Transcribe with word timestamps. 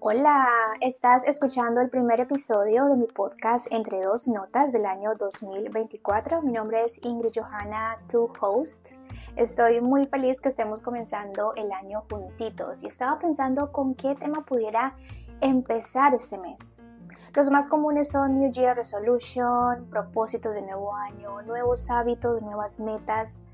Hola, 0.00 0.48
estás 0.80 1.22
escuchando 1.28 1.80
el 1.80 1.90
primer 1.90 2.18
episodio 2.18 2.86
de 2.86 2.96
mi 2.96 3.06
podcast 3.06 3.72
Entre 3.72 4.02
dos 4.02 4.26
notas 4.26 4.72
del 4.72 4.84
año 4.86 5.14
2024. 5.14 6.42
Mi 6.42 6.50
nombre 6.50 6.82
es 6.82 6.98
Ingrid 7.04 7.34
Johanna, 7.36 7.98
tu 8.10 8.28
host. 8.40 8.94
Estoy 9.36 9.80
muy 9.80 10.06
feliz 10.06 10.40
que 10.40 10.48
estemos 10.48 10.80
comenzando 10.80 11.54
el 11.54 11.70
año 11.70 12.02
juntitos 12.10 12.82
y 12.82 12.88
estaba 12.88 13.20
pensando 13.20 13.70
con 13.70 13.94
qué 13.94 14.16
tema 14.16 14.44
pudiera 14.44 14.96
empezar 15.40 16.14
este 16.14 16.36
mes. 16.38 16.90
Los 17.32 17.48
más 17.50 17.68
comunes 17.68 18.10
son 18.10 18.32
New 18.32 18.50
Year 18.50 18.74
Resolution, 18.74 19.88
propósitos 19.88 20.56
de 20.56 20.62
nuevo 20.62 20.96
año, 20.96 21.42
nuevos 21.42 21.88
hábitos, 21.92 22.42
nuevas 22.42 22.80
metas, 22.80 23.44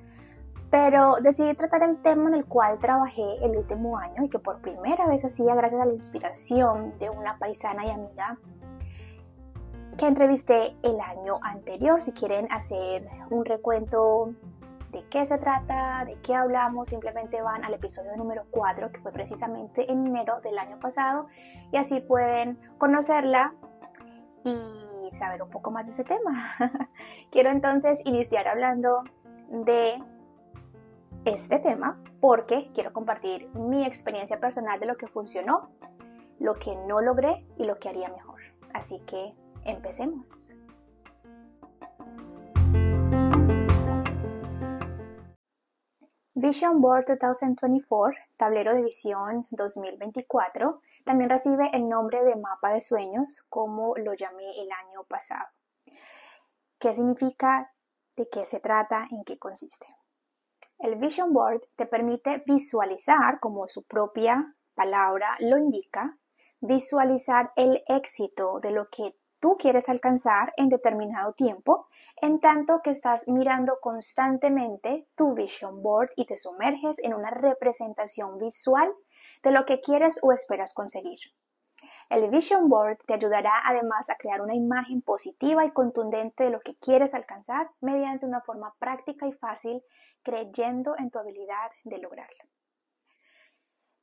pero 0.72 1.16
decidí 1.16 1.52
tratar 1.52 1.82
el 1.82 2.00
tema 2.00 2.30
en 2.30 2.34
el 2.34 2.46
cual 2.46 2.78
trabajé 2.78 3.44
el 3.44 3.58
último 3.58 3.98
año 3.98 4.24
y 4.24 4.30
que 4.30 4.38
por 4.38 4.62
primera 4.62 5.06
vez 5.06 5.22
hacía 5.22 5.54
gracias 5.54 5.82
a 5.82 5.84
la 5.84 5.92
inspiración 5.92 6.98
de 6.98 7.10
una 7.10 7.36
paisana 7.36 7.84
y 7.84 7.90
amiga 7.90 8.38
que 9.98 10.06
entrevisté 10.06 10.74
el 10.82 10.98
año 10.98 11.40
anterior. 11.42 12.00
Si 12.00 12.12
quieren 12.12 12.48
hacer 12.50 13.06
un 13.28 13.44
recuento 13.44 14.32
de 14.92 15.06
qué 15.10 15.26
se 15.26 15.36
trata, 15.36 16.06
de 16.06 16.14
qué 16.22 16.34
hablamos, 16.34 16.88
simplemente 16.88 17.42
van 17.42 17.66
al 17.66 17.74
episodio 17.74 18.16
número 18.16 18.44
4, 18.50 18.92
que 18.92 19.00
fue 19.00 19.12
precisamente 19.12 19.92
en 19.92 20.06
enero 20.06 20.40
del 20.40 20.58
año 20.58 20.80
pasado, 20.80 21.26
y 21.70 21.76
así 21.76 22.00
pueden 22.00 22.58
conocerla 22.78 23.52
y 24.42 25.12
saber 25.12 25.42
un 25.42 25.50
poco 25.50 25.70
más 25.70 25.84
de 25.84 25.92
ese 25.92 26.04
tema. 26.04 26.32
Quiero 27.30 27.50
entonces 27.50 28.00
iniciar 28.06 28.48
hablando 28.48 29.02
de 29.50 30.02
este 31.24 31.60
tema 31.60 32.02
porque 32.20 32.70
quiero 32.74 32.92
compartir 32.92 33.48
mi 33.54 33.84
experiencia 33.84 34.40
personal 34.40 34.80
de 34.80 34.86
lo 34.86 34.96
que 34.96 35.06
funcionó, 35.06 35.70
lo 36.40 36.54
que 36.54 36.74
no 36.74 37.00
logré 37.00 37.46
y 37.56 37.64
lo 37.64 37.78
que 37.78 37.88
haría 37.88 38.08
mejor. 38.08 38.40
Así 38.74 39.00
que 39.00 39.34
empecemos. 39.64 40.54
Vision 46.34 46.80
Board 46.80 47.18
2024, 47.20 48.18
tablero 48.36 48.74
de 48.74 48.82
visión 48.82 49.46
2024, 49.50 50.80
también 51.04 51.30
recibe 51.30 51.70
el 51.72 51.88
nombre 51.88 52.24
de 52.24 52.34
mapa 52.34 52.72
de 52.72 52.80
sueños, 52.80 53.46
como 53.48 53.94
lo 53.96 54.14
llamé 54.14 54.50
el 54.60 54.68
año 54.72 55.04
pasado. 55.08 55.46
¿Qué 56.80 56.92
significa? 56.92 57.72
¿De 58.16 58.28
qué 58.28 58.44
se 58.44 58.58
trata? 58.58 59.06
¿En 59.12 59.22
qué 59.22 59.38
consiste? 59.38 59.86
El 60.82 60.96
Vision 60.96 61.32
Board 61.32 61.60
te 61.76 61.86
permite 61.86 62.42
visualizar, 62.44 63.38
como 63.38 63.68
su 63.68 63.84
propia 63.84 64.56
palabra 64.74 65.36
lo 65.38 65.56
indica, 65.56 66.18
visualizar 66.60 67.52
el 67.54 67.84
éxito 67.86 68.58
de 68.60 68.72
lo 68.72 68.88
que 68.90 69.14
tú 69.38 69.56
quieres 69.56 69.88
alcanzar 69.88 70.52
en 70.56 70.68
determinado 70.68 71.34
tiempo, 71.34 71.86
en 72.20 72.40
tanto 72.40 72.80
que 72.82 72.90
estás 72.90 73.28
mirando 73.28 73.78
constantemente 73.80 75.06
tu 75.14 75.34
Vision 75.34 75.84
Board 75.84 76.10
y 76.16 76.26
te 76.26 76.36
sumerges 76.36 76.98
en 77.04 77.14
una 77.14 77.30
representación 77.30 78.38
visual 78.38 78.92
de 79.44 79.52
lo 79.52 79.64
que 79.64 79.80
quieres 79.80 80.18
o 80.20 80.32
esperas 80.32 80.74
conseguir. 80.74 81.18
El 82.12 82.28
Vision 82.28 82.68
Board 82.68 82.98
te 83.06 83.14
ayudará 83.14 83.62
además 83.64 84.10
a 84.10 84.16
crear 84.16 84.42
una 84.42 84.54
imagen 84.54 85.00
positiva 85.00 85.64
y 85.64 85.70
contundente 85.70 86.44
de 86.44 86.50
lo 86.50 86.60
que 86.60 86.76
quieres 86.76 87.14
alcanzar 87.14 87.70
mediante 87.80 88.26
una 88.26 88.42
forma 88.42 88.74
práctica 88.78 89.26
y 89.26 89.32
fácil 89.32 89.82
creyendo 90.22 90.94
en 90.98 91.10
tu 91.10 91.18
habilidad 91.18 91.70
de 91.84 91.96
lograrlo. 91.96 92.44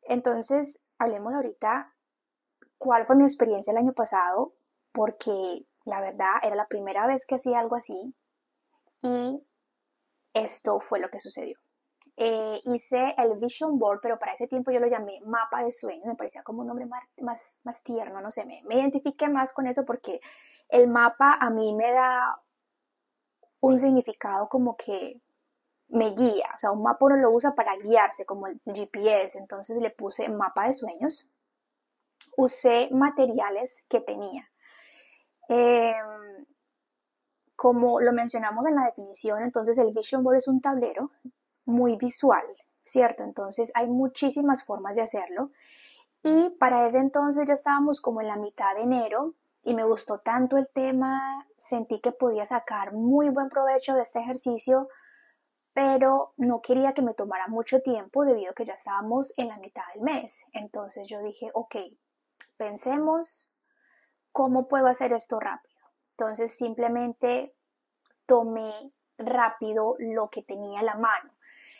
Entonces, 0.01 0.83
hablemos 0.97 1.35
ahorita 1.35 1.93
cuál 2.79 3.05
fue 3.05 3.15
mi 3.15 3.25
experiencia 3.25 3.69
el 3.69 3.77
año 3.77 3.93
pasado, 3.93 4.55
porque 4.91 5.67
la 5.85 6.01
verdad 6.01 6.33
era 6.41 6.55
la 6.55 6.67
primera 6.67 7.05
vez 7.05 7.27
que 7.27 7.35
hacía 7.35 7.59
algo 7.59 7.75
así 7.75 8.15
y 9.03 9.47
esto 10.33 10.79
fue 10.79 10.99
lo 10.99 11.11
que 11.11 11.19
sucedió. 11.19 11.59
Eh, 12.21 12.59
hice 12.65 13.15
el 13.17 13.37
Vision 13.39 13.79
Board, 13.79 14.01
pero 14.01 14.19
para 14.19 14.33
ese 14.33 14.45
tiempo 14.45 14.71
yo 14.71 14.81
lo 14.81 14.87
llamé 14.87 15.21
mapa 15.21 15.63
de 15.63 15.71
sueños, 15.71 16.05
me 16.05 16.15
parecía 16.15 16.43
como 16.43 16.59
un 16.59 16.67
nombre 16.67 16.85
más, 16.85 17.61
más, 17.63 17.81
tierno, 17.81 18.19
no 18.19 18.29
sé, 18.29 18.45
me, 18.45 18.61
me 18.65 18.75
identifiqué 18.75 19.29
más 19.29 19.53
con 19.53 19.67
eso 19.67 19.85
porque 19.85 20.19
el 20.67 20.89
mapa 20.89 21.37
a 21.39 21.49
mí 21.49 21.73
me 21.73 21.93
da 21.93 22.41
un 23.61 23.79
significado 23.79 24.49
como 24.49 24.75
que 24.75 25.21
me 25.87 26.09
guía, 26.09 26.49
o 26.53 26.59
sea, 26.59 26.71
un 26.73 26.83
mapa 26.83 27.05
uno 27.05 27.15
lo 27.15 27.31
usa 27.31 27.55
para 27.55 27.77
guiarse 27.77 28.25
como 28.25 28.47
el 28.47 28.59
GPS, 28.65 29.39
entonces 29.39 29.81
le 29.81 29.89
puse 29.89 30.27
mapa 30.27 30.67
de 30.67 30.73
sueños, 30.73 31.31
usé 32.35 32.89
materiales 32.91 33.85
que 33.87 34.01
tenía. 34.01 34.49
Em, 35.47 36.45
como 37.55 38.01
lo 38.01 38.11
mencionamos 38.11 38.65
en 38.65 38.75
la 38.75 38.87
definición, 38.87 39.41
entonces 39.41 39.77
el 39.77 39.93
Vision 39.93 40.21
Board 40.21 40.35
es 40.35 40.49
un 40.49 40.59
tablero 40.59 41.11
muy 41.69 41.95
visual, 41.95 42.45
¿cierto? 42.83 43.23
Entonces 43.23 43.71
hay 43.75 43.87
muchísimas 43.87 44.63
formas 44.63 44.95
de 44.95 45.03
hacerlo. 45.03 45.51
Y 46.21 46.49
para 46.59 46.85
ese 46.85 46.99
entonces 46.99 47.47
ya 47.47 47.53
estábamos 47.53 48.01
como 48.01 48.21
en 48.21 48.27
la 48.27 48.35
mitad 48.35 48.75
de 48.75 48.81
enero 48.81 49.35
y 49.63 49.73
me 49.73 49.83
gustó 49.83 50.19
tanto 50.19 50.57
el 50.57 50.67
tema, 50.73 51.47
sentí 51.55 51.99
que 51.99 52.11
podía 52.11 52.45
sacar 52.45 52.93
muy 52.93 53.29
buen 53.29 53.49
provecho 53.49 53.93
de 53.93 54.01
este 54.01 54.19
ejercicio 54.19 54.89
pero 55.79 56.33
no 56.35 56.61
quería 56.61 56.93
que 56.93 57.01
me 57.01 57.13
tomara 57.13 57.47
mucho 57.47 57.81
tiempo 57.81 58.25
debido 58.25 58.51
a 58.51 58.53
que 58.53 58.65
ya 58.65 58.73
estábamos 58.73 59.33
en 59.37 59.47
la 59.47 59.57
mitad 59.59 59.83
del 59.93 60.03
mes. 60.03 60.45
Entonces 60.51 61.07
yo 61.07 61.21
dije, 61.21 61.51
ok, 61.53 61.75
pensemos 62.57 63.49
cómo 64.33 64.67
puedo 64.67 64.87
hacer 64.87 65.13
esto 65.13 65.39
rápido. 65.39 65.79
Entonces 66.11 66.51
simplemente 66.51 67.55
tomé 68.25 68.91
rápido 69.17 69.95
lo 69.99 70.29
que 70.29 70.43
tenía 70.43 70.81
a 70.81 70.83
la 70.83 70.95
mano. 70.95 71.31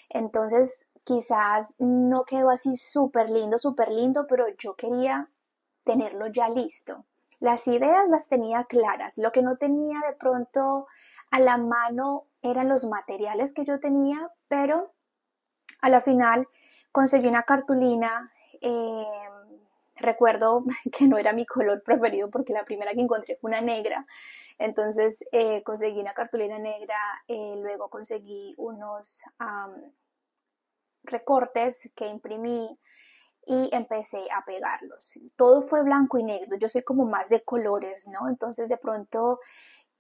Entonces 0.09 0.91
quizás 1.03 1.75
no 1.79 2.23
quedó 2.25 2.49
así 2.49 2.75
súper 2.75 3.29
lindo, 3.29 3.57
súper 3.57 3.89
lindo, 3.89 4.25
pero 4.27 4.45
yo 4.57 4.75
quería 4.75 5.29
tenerlo 5.83 6.27
ya 6.27 6.49
listo. 6.49 7.05
Las 7.39 7.67
ideas 7.67 8.07
las 8.09 8.27
tenía 8.27 8.65
claras, 8.65 9.17
lo 9.17 9.31
que 9.31 9.41
no 9.41 9.57
tenía 9.57 9.99
de 10.07 10.15
pronto 10.15 10.87
a 11.31 11.39
la 11.39 11.57
mano 11.57 12.25
eran 12.41 12.67
los 12.67 12.85
materiales 12.85 13.53
que 13.53 13.65
yo 13.65 13.79
tenía, 13.79 14.31
pero 14.47 14.93
a 15.81 15.89
la 15.89 16.01
final 16.01 16.47
conseguí 16.91 17.27
una 17.27 17.43
cartulina. 17.43 18.31
Eh, 18.61 19.05
recuerdo 19.95 20.63
que 20.97 21.07
no 21.07 21.17
era 21.17 21.33
mi 21.33 21.45
color 21.45 21.81
preferido 21.83 22.29
porque 22.29 22.53
la 22.53 22.65
primera 22.65 22.93
que 22.93 23.01
encontré 23.01 23.35
fue 23.35 23.49
una 23.49 23.61
negra. 23.61 24.05
Entonces 24.57 25.25
eh, 25.31 25.63
conseguí 25.63 26.01
una 26.01 26.13
cartulina 26.13 26.59
negra, 26.59 26.97
eh, 27.27 27.55
luego 27.57 27.89
conseguí 27.89 28.53
unos 28.57 29.23
recortes 31.03 31.91
que 31.95 32.07
imprimí 32.07 32.79
y 33.45 33.69
empecé 33.73 34.27
a 34.31 34.43
pegarlos. 34.45 35.19
Todo 35.35 35.61
fue 35.61 35.83
blanco 35.83 36.17
y 36.17 36.23
negro. 36.23 36.57
Yo 36.57 36.67
soy 36.69 36.83
como 36.83 37.05
más 37.05 37.29
de 37.29 37.43
colores, 37.43 38.07
¿no? 38.07 38.29
Entonces 38.29 38.69
de 38.69 38.77
pronto 38.77 39.39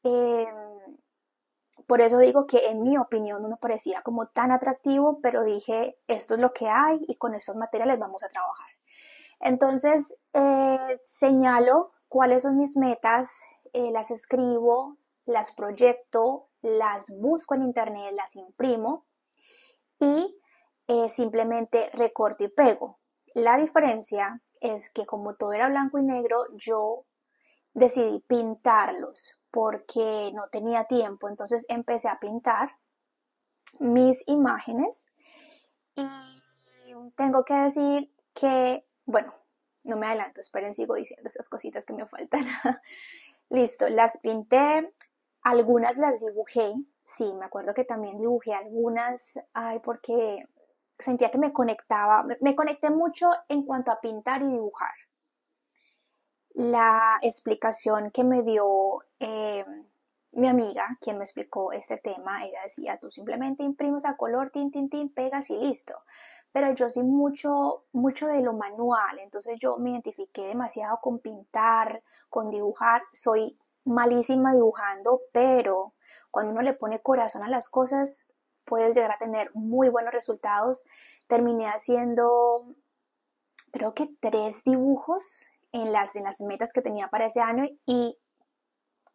em, 0.03 0.97
por 1.87 2.01
eso 2.01 2.19
digo 2.19 2.45
que 2.45 2.67
en 2.67 2.83
mi 2.83 2.97
opinión 2.99 3.41
no 3.41 3.49
me 3.49 3.57
parecía 3.57 4.03
como 4.03 4.27
tan 4.27 4.51
atractivo, 4.51 5.19
pero 5.21 5.43
dije, 5.43 5.97
esto 6.07 6.35
es 6.35 6.41
lo 6.41 6.53
que 6.53 6.69
hay 6.69 7.03
y 7.07 7.15
con 7.15 7.33
esos 7.33 7.55
materiales 7.55 7.97
vamos 7.97 8.23
a 8.23 8.27
trabajar. 8.27 8.67
Entonces, 9.39 10.15
eh, 10.33 10.99
señalo 11.03 11.91
cuáles 12.07 12.43
son 12.43 12.57
mis 12.57 12.77
metas, 12.77 13.43
eh, 13.73 13.89
las 13.91 14.11
escribo, 14.11 14.97
las 15.25 15.51
proyecto, 15.51 16.49
las 16.61 17.17
busco 17.19 17.55
en 17.55 17.63
internet, 17.63 18.13
las 18.15 18.35
imprimo 18.35 19.05
y 19.99 20.38
eh, 20.89 21.07
simplemente 21.07 21.91
recorto 21.93 22.43
y 22.43 22.47
pego. 22.47 22.97
La 23.35 23.57
diferencia 23.57 24.41
es 24.59 24.89
que 24.89 25.05
como 25.05 25.35
todo 25.35 25.53
era 25.53 25.69
blanco 25.69 25.99
y 25.99 26.01
negro, 26.01 26.45
yo 26.55 27.05
decidí 27.75 28.21
pintarlos 28.21 29.39
porque 29.51 30.31
no 30.33 30.47
tenía 30.47 30.85
tiempo, 30.85 31.29
entonces 31.29 31.67
empecé 31.69 32.09
a 32.09 32.19
pintar 32.19 32.71
mis 33.79 34.27
imágenes 34.27 35.11
y 35.93 36.07
tengo 37.15 37.45
que 37.45 37.53
decir 37.53 38.11
que, 38.33 38.83
bueno, 39.05 39.35
no 39.83 39.95
me 39.95 40.07
adelanto, 40.07 40.41
esperen, 40.41 40.73
sigo 40.73 40.95
diciendo 40.95 41.27
estas 41.27 41.49
cositas 41.49 41.85
que 41.85 41.93
me 41.93 42.07
faltan. 42.07 42.45
Listo, 43.49 43.87
las 43.89 44.17
pinté, 44.17 44.91
algunas 45.43 45.97
las 45.97 46.19
dibujé, 46.19 46.73
sí, 47.03 47.31
me 47.35 47.45
acuerdo 47.45 47.75
que 47.75 47.83
también 47.83 48.17
dibujé 48.17 48.55
algunas, 48.55 49.39
ay, 49.53 49.79
porque 49.83 50.47
sentía 50.99 51.31
que 51.31 51.37
me 51.37 51.53
conectaba, 51.53 52.25
me 52.41 52.55
conecté 52.55 52.89
mucho 52.91 53.31
en 53.47 53.63
cuanto 53.63 53.91
a 53.91 53.99
pintar 53.99 54.41
y 54.41 54.47
dibujar 54.47 54.91
la 56.59 57.17
explicación 57.21 58.11
que 58.11 58.23
me 58.23 58.43
dio 58.43 58.99
eh, 59.19 59.65
mi 60.33 60.47
amiga, 60.47 60.97
quien 60.99 61.17
me 61.17 61.23
explicó 61.23 61.71
este 61.71 61.97
tema, 61.97 62.45
ella 62.45 62.59
decía, 62.63 62.99
tú 62.99 63.09
simplemente 63.09 63.63
imprimes 63.63 64.05
a 64.05 64.17
color, 64.17 64.49
tin, 64.51 64.71
tin, 64.71 64.89
tin, 64.89 65.09
pegas 65.09 65.49
y 65.49 65.57
listo. 65.57 65.95
Pero 66.51 66.73
yo 66.73 66.89
soy 66.89 67.03
mucho, 67.03 67.85
mucho 67.91 68.27
de 68.27 68.41
lo 68.41 68.53
manual, 68.53 69.19
entonces 69.19 69.57
yo 69.59 69.77
me 69.77 69.91
identifiqué 69.91 70.47
demasiado 70.47 70.99
con 71.01 71.19
pintar, 71.19 72.03
con 72.27 72.49
dibujar. 72.49 73.03
Soy 73.13 73.57
malísima 73.85 74.53
dibujando, 74.53 75.21
pero 75.31 75.93
cuando 76.31 76.51
uno 76.51 76.61
le 76.61 76.73
pone 76.73 76.99
corazón 76.99 77.43
a 77.43 77.49
las 77.49 77.69
cosas, 77.69 78.27
puedes 78.69 78.95
llegar 78.95 79.11
a 79.11 79.17
tener 79.17 79.49
muy 79.55 79.89
buenos 79.89 80.13
resultados. 80.13 80.85
Terminé 81.27 81.67
haciendo, 81.67 82.75
creo 83.71 83.93
que 83.93 84.09
tres 84.21 84.63
dibujos 84.63 85.49
en 85.71 85.91
las, 85.91 86.15
en 86.15 86.23
las 86.23 86.39
metas 86.41 86.71
que 86.71 86.81
tenía 86.81 87.09
para 87.09 87.25
ese 87.25 87.41
año 87.41 87.65
y 87.85 88.17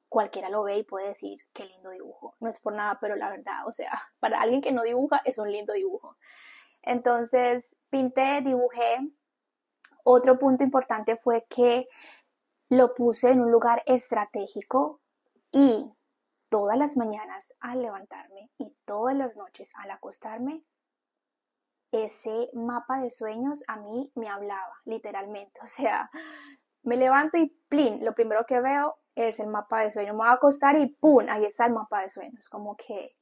cualquiera 0.09 0.49
lo 0.49 0.65
ve 0.65 0.79
y 0.79 0.83
puede 0.83 1.09
decir 1.09 1.39
qué 1.53 1.65
lindo 1.65 1.91
dibujo. 1.91 2.35
No 2.41 2.51
es 2.51 2.59
por 2.59 2.75
nada, 2.75 2.99
pero 3.01 3.17
la 3.17 3.31
verdad, 3.31 3.67
o 3.67 3.73
sea, 3.73 3.91
para 4.21 4.41
alguien 4.41 4.61
que 4.61 4.73
no 4.73 4.83
dibuja 4.83 5.23
es 5.25 5.39
un 5.39 5.51
lindo 5.51 5.73
dibujo. 5.73 6.17
Entonces, 6.83 7.79
pinté, 7.91 8.41
dibujé. 8.43 8.99
Otro 10.05 10.39
punto 10.39 10.65
importante 10.65 11.17
fue 11.17 11.47
que 11.49 11.89
lo 12.69 12.93
puse 12.93 13.31
en 13.31 13.41
un 13.41 13.51
lugar 13.51 13.83
estratégico 13.87 15.01
y 15.51 15.93
todas 16.55 16.79
las 16.79 16.97
mañanas 16.97 17.57
al 17.59 17.83
levantarme 17.83 18.49
y 18.59 18.77
todas 18.85 19.17
las 19.17 19.37
noches 19.37 19.73
al 19.75 19.91
acostarme, 19.91 20.65
ese 21.91 22.49
mapa 22.53 23.01
de 23.01 23.11
sueños 23.11 23.65
a 23.67 23.77
mí 23.77 24.13
me 24.15 24.29
hablaba, 24.29 24.73
literalmente. 24.85 25.61
O 25.65 25.67
sea, 25.67 26.09
me 26.85 26.97
levanto 26.97 27.39
y 27.39 27.49
plin, 27.69 28.05
lo 28.05 28.15
primero 28.15 28.47
que 28.47 28.61
veo 28.61 29.01
es 29.17 29.41
el 29.41 29.49
mapa 29.49 29.83
de 29.83 29.91
sueños. 29.91 30.13
Me 30.15 30.19
voy 30.19 30.29
a 30.29 30.35
acostar 30.35 30.77
y 30.79 30.87
¡pum! 30.87 31.27
Ahí 31.29 31.45
está 31.45 31.67
el 31.67 31.73
mapa 31.73 32.03
de 32.03 32.09
sueños. 32.09 32.49
Como 32.49 32.77
que 32.77 33.17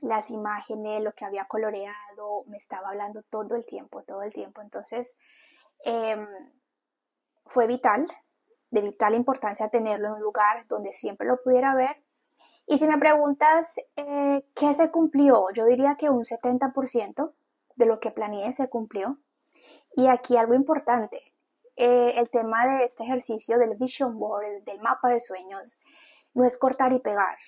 las 0.00 0.32
imágenes, 0.32 1.04
lo 1.04 1.12
que 1.12 1.24
había 1.24 1.44
coloreado, 1.44 2.42
me 2.48 2.56
estaba 2.56 2.88
hablando 2.88 3.22
todo 3.30 3.54
el 3.54 3.64
tiempo, 3.64 4.02
todo 4.02 4.22
el 4.22 4.32
tiempo. 4.32 4.60
Entonces, 4.60 5.16
em, 5.84 6.26
fue 7.44 7.68
vital, 7.68 8.06
de 8.70 8.80
vital 8.80 9.14
importancia 9.14 9.68
tenerlo 9.68 10.08
en 10.08 10.14
un 10.14 10.20
lugar 10.20 10.66
donde 10.66 10.90
siempre 10.90 11.28
lo 11.28 11.40
pudiera 11.44 11.72
ver. 11.76 12.05
Y 12.66 12.78
si 12.78 12.88
me 12.88 12.98
preguntas 12.98 13.78
eh, 13.94 14.44
qué 14.54 14.74
se 14.74 14.90
cumplió, 14.90 15.46
yo 15.52 15.64
diría 15.66 15.94
que 15.96 16.10
un 16.10 16.24
70% 16.24 17.32
de 17.76 17.86
lo 17.86 18.00
que 18.00 18.10
planeé 18.10 18.50
se 18.50 18.68
cumplió. 18.68 19.18
Y 19.94 20.08
aquí 20.08 20.36
algo 20.36 20.54
importante, 20.54 21.22
eh, 21.76 22.14
el 22.16 22.28
tema 22.28 22.66
de 22.66 22.84
este 22.84 23.04
ejercicio 23.04 23.58
del 23.58 23.76
vision 23.76 24.18
board, 24.18 24.64
del 24.64 24.80
mapa 24.80 25.10
de 25.10 25.20
sueños, 25.20 25.80
no 26.34 26.44
es 26.44 26.58
cortar 26.58 26.92
y 26.92 26.98
pegar, 26.98 27.38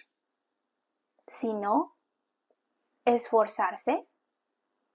sino 1.26 1.96
esforzarse, 3.04 4.08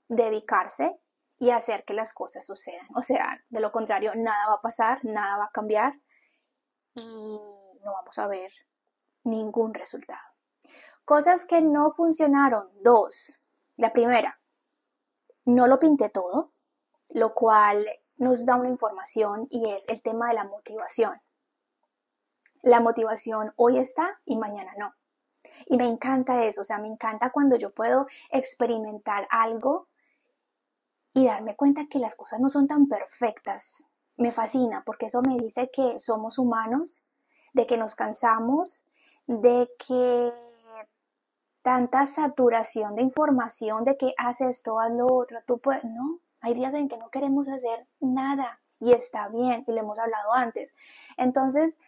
dedicarse 0.08 1.00
y 1.38 1.50
hacer 1.50 1.84
que 1.84 1.94
las 1.94 2.14
cosas 2.14 2.46
sucedan. 2.46 2.88
O 2.96 3.02
sea, 3.02 3.44
de 3.50 3.60
lo 3.60 3.72
contrario, 3.72 4.14
nada 4.16 4.48
va 4.48 4.56
a 4.56 4.62
pasar, 4.62 5.04
nada 5.04 5.38
va 5.38 5.46
a 5.46 5.52
cambiar 5.52 6.00
y 6.96 7.40
no 7.84 7.92
vamos 7.92 8.18
a 8.18 8.28
ver 8.28 8.52
ningún 9.24 9.74
resultado. 9.74 10.22
Cosas 11.06 11.46
que 11.46 11.62
no 11.62 11.92
funcionaron. 11.92 12.70
Dos. 12.82 13.42
La 13.76 13.92
primera, 13.92 14.40
no 15.46 15.68
lo 15.68 15.80
pinté 15.80 16.10
todo, 16.10 16.54
lo 17.10 17.34
cual 17.34 17.86
nos 18.18 18.46
da 18.46 18.56
una 18.56 18.70
información 18.70 19.48
y 19.50 19.70
es 19.72 19.88
el 19.90 20.02
tema 20.02 20.30
de 20.30 20.36
la 20.36 20.44
motivación. 20.46 21.22
La 22.62 22.80
motivación 22.80 23.54
hoy 23.58 23.80
está 23.80 24.22
y 24.26 24.38
mañana 24.38 24.72
no. 24.78 24.94
Y 25.66 25.76
me 25.78 25.86
encanta 25.86 26.44
eso, 26.46 26.62
o 26.62 26.64
sea, 26.64 26.78
me 26.78 26.88
encanta 26.88 27.32
cuando 27.32 27.58
yo 27.58 27.74
puedo 27.74 28.08
experimentar 28.32 29.28
algo 29.30 29.90
y 31.14 31.26
darme 31.26 31.56
cuenta 31.56 31.88
que 31.90 32.00
las 32.00 32.16
cosas 32.16 32.40
no 32.40 32.50
son 32.50 32.68
tan 32.68 32.88
perfectas. 32.88 33.90
Me 34.16 34.32
fascina 34.32 34.84
porque 34.86 35.08
eso 35.08 35.22
me 35.22 35.38
dice 35.38 35.70
que 35.72 36.00
somos 36.00 36.38
humanos, 36.38 37.06
de 37.54 37.68
que 37.68 37.78
nos 37.78 37.96
cansamos, 37.96 38.88
de 39.28 39.70
que 39.78 40.34
tanta 41.62 42.06
saturación 42.06 42.96
de 42.96 43.02
información 43.02 43.86
de 43.86 43.98
que 43.98 44.14
haces 44.18 44.58
esto, 44.58 44.80
haz 44.80 44.92
lo 44.92 45.08
otro, 45.08 45.40
tú 45.48 45.60
puedes, 45.60 45.84
no, 45.86 46.20
hay 46.42 46.54
días 46.54 46.74
en 46.74 46.90
que 46.90 46.98
no 46.98 47.10
queremos 47.10 47.48
hacer 47.48 47.88
nada 48.00 48.60
y 48.80 48.92
está 48.92 49.30
bien 49.30 49.64
y 49.66 49.72
lo 49.72 49.80
hemos 49.80 49.98
hablado 49.98 50.34
antes. 50.34 50.74
Entonces, 51.16 51.80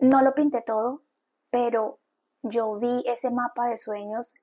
no 0.00 0.22
lo 0.22 0.34
pinté 0.34 0.60
todo, 0.60 1.02
pero 1.50 2.00
yo 2.42 2.74
vi 2.76 3.04
ese 3.06 3.30
mapa 3.30 3.68
de 3.68 3.76
sueños, 3.76 4.34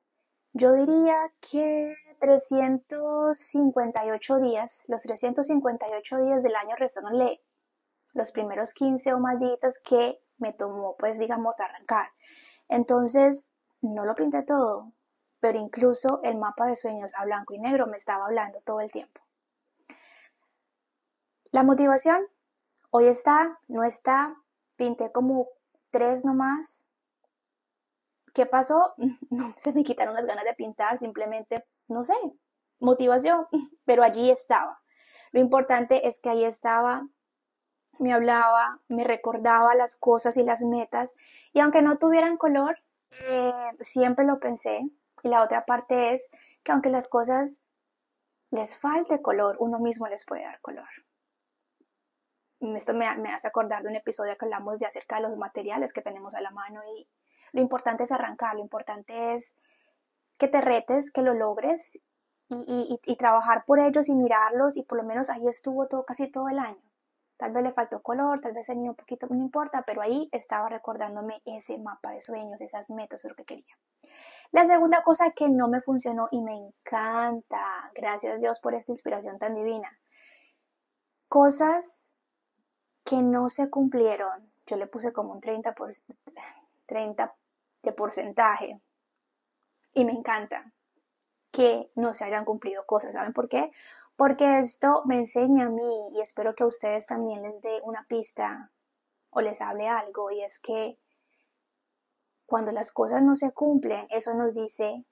yo 0.54 0.74
diría 0.74 1.34
que 1.42 1.94
358 2.22 4.40
días, 4.40 4.86
los 4.88 5.02
358 5.04 6.18
días 6.24 6.42
del 6.44 6.56
año 6.56 6.78
restándole 6.78 7.42
los 8.14 8.32
primeros 8.32 8.74
15 8.74 9.14
o 9.14 9.20
más 9.20 9.38
días 9.40 9.82
que 9.84 10.22
me 10.40 10.54
tomó, 10.54 10.96
pues 10.98 11.20
digamos, 11.20 11.60
arrancar. 11.60 12.10
Entonces, 12.68 13.54
no 13.82 14.06
lo 14.06 14.16
pinté 14.16 14.44
todo, 14.44 14.92
pero 15.40 15.58
incluso 15.58 16.20
el 16.24 16.38
mapa 16.38 16.66
de 16.66 16.76
sueños 16.76 17.14
a 17.16 17.26
blanco 17.26 17.54
y 17.54 17.60
negro 17.60 17.88
me 17.88 17.98
estaba 17.98 18.26
hablando 18.26 18.62
todo 18.62 18.82
el 18.82 18.92
tiempo. 18.92 19.22
La 21.52 21.64
motivación, 21.64 22.28
hoy 22.92 23.08
está, 23.08 23.60
no 23.68 23.84
está, 23.84 24.36
pinté 24.76 25.12
como 25.12 25.48
tres 25.92 26.26
nomás. 26.26 26.88
¿Qué 28.34 28.46
pasó? 28.46 28.94
No 29.32 29.54
se 29.58 29.74
me 29.74 29.84
quitaron 29.84 30.14
las 30.14 30.26
ganas 30.26 30.44
de 30.44 30.54
pintar, 30.54 30.98
simplemente, 30.98 31.66
no 31.88 32.04
sé, 32.04 32.14
motivación, 32.80 33.48
pero 33.86 34.04
allí 34.04 34.30
estaba. 34.30 34.80
Lo 35.32 35.40
importante 35.40 36.08
es 36.08 36.20
que 36.20 36.30
ahí 36.30 36.44
estaba, 36.44 37.08
me 38.00 38.14
hablaba, 38.14 38.80
me 38.88 39.04
recordaba 39.04 39.76
las 39.76 39.96
cosas 39.96 40.38
y 40.38 40.44
las 40.44 40.64
metas, 40.64 41.16
y 41.54 41.60
aunque 41.60 41.82
no 41.82 41.98
tuvieran 41.98 42.38
color, 42.38 42.80
eh, 43.28 43.54
siempre 43.80 44.26
lo 44.26 44.40
pensé. 44.40 44.90
Y 45.22 45.28
la 45.28 45.44
otra 45.44 45.66
parte 45.66 46.14
es 46.14 46.30
que 46.64 46.72
aunque 46.72 46.90
las 46.90 47.08
cosas 47.08 47.62
les 48.52 48.80
falte 48.80 49.22
color, 49.22 49.58
uno 49.60 49.80
mismo 49.80 50.08
les 50.08 50.26
puede 50.26 50.44
dar 50.44 50.60
color. 50.62 50.88
Esto 52.62 52.94
me, 52.94 53.08
hace 53.08 53.48
acordar 53.48 53.84
de 53.84 53.90
un 53.90 53.96
episodio 53.96 54.38
que 54.38 54.46
hablamos 54.46 54.80
de 54.80 54.86
acerca 54.86 55.18
de 55.18 55.24
los 55.24 55.38
materiales 55.38 55.94
que 55.94 56.02
tenemos 56.02 56.36
a 56.36 56.42
la 56.42 56.52
mano 56.52 56.82
y 56.98 57.08
lo 57.54 57.62
importante 57.62 58.04
es 58.04 58.12
arrancar, 58.12 58.56
lo 58.56 58.62
importante 58.62 59.34
es 59.34 59.58
que 60.38 60.48
te 60.48 60.62
retes, 60.62 61.12
que 61.12 61.22
lo 61.22 61.34
logres 61.34 62.02
y, 62.50 63.00
y, 63.06 63.16
trabajar 63.16 63.64
por 63.66 63.80
ellos 63.80 64.10
y 64.10 64.16
mirarlos 64.16 64.76
y 64.76 64.84
por 64.84 64.98
lo 64.98 65.04
menos 65.04 65.30
ahí 65.30 65.48
estuvo 65.48 65.88
todo, 65.88 66.04
casi 66.04 66.30
todo 66.32 66.50
el 66.50 66.60
año. 66.60 66.89
Tal 67.40 67.54
vez 67.54 67.64
le 67.64 67.72
faltó 67.72 68.02
color, 68.02 68.42
tal 68.42 68.52
vez 68.52 68.68
tenía 68.68 68.90
un 68.90 68.98
poquito, 68.98 69.26
no 69.30 69.38
importa, 69.38 69.84
pero 69.88 70.02
ahí 70.02 70.28
estaba 70.34 70.68
recordándome 70.68 71.42
ese 71.46 71.78
mapa 71.78 72.12
de 72.12 72.20
sueños, 72.20 72.60
esas 72.60 72.90
metas, 72.90 73.24
lo 73.24 73.34
que 73.34 73.46
quería. 73.46 73.78
La 74.52 74.66
segunda 74.66 75.04
cosa 75.04 75.32
que 75.32 75.48
no 75.48 75.70
me 75.70 75.80
funcionó 75.80 76.28
y 76.32 76.42
me 76.42 76.54
encanta, 76.54 77.92
gracias 77.96 78.42
Dios 78.42 78.60
por 78.60 78.74
esta 78.74 78.92
inspiración 78.92 79.40
tan 79.40 79.56
divina. 79.56 79.90
Cosas 81.30 82.14
que 83.06 83.22
no 83.22 83.48
se 83.48 83.70
cumplieron, 83.70 84.52
yo 84.66 84.76
le 84.76 84.88
puse 84.88 85.14
como 85.14 85.32
un 85.32 85.40
30, 85.40 85.74
por, 85.76 85.92
30 86.88 87.34
de 87.84 87.94
porcentaje 87.94 88.82
y 89.94 90.04
me 90.04 90.12
encanta 90.12 90.74
que 91.52 91.90
no 91.96 92.14
se 92.14 92.26
hayan 92.26 92.44
cumplido 92.44 92.86
cosas. 92.86 93.14
¿Saben 93.14 93.32
por 93.32 93.48
qué? 93.48 93.72
Porque 94.20 94.60
esto 94.60 95.02
me 95.06 95.16
enseña 95.16 95.68
a 95.68 95.70
mí 95.70 96.10
y 96.12 96.20
espero 96.20 96.54
que 96.54 96.64
a 96.64 96.68
ustedes 96.68 97.08
también 97.08 97.42
les 97.42 97.62
dé 97.62 97.80
una 97.84 98.06
pista 98.10 98.70
o 99.30 99.40
les 99.40 99.62
hable 99.62 99.88
algo 99.88 100.30
y 100.30 100.42
es 100.42 100.60
que 100.60 101.00
cuando 102.46 102.74
las 102.74 102.92
cosas 102.92 103.24
no 103.24 103.36
se 103.36 103.54
cumplen, 103.54 104.08
eso 104.10 104.34
nos 104.34 104.56
dice 104.56 105.06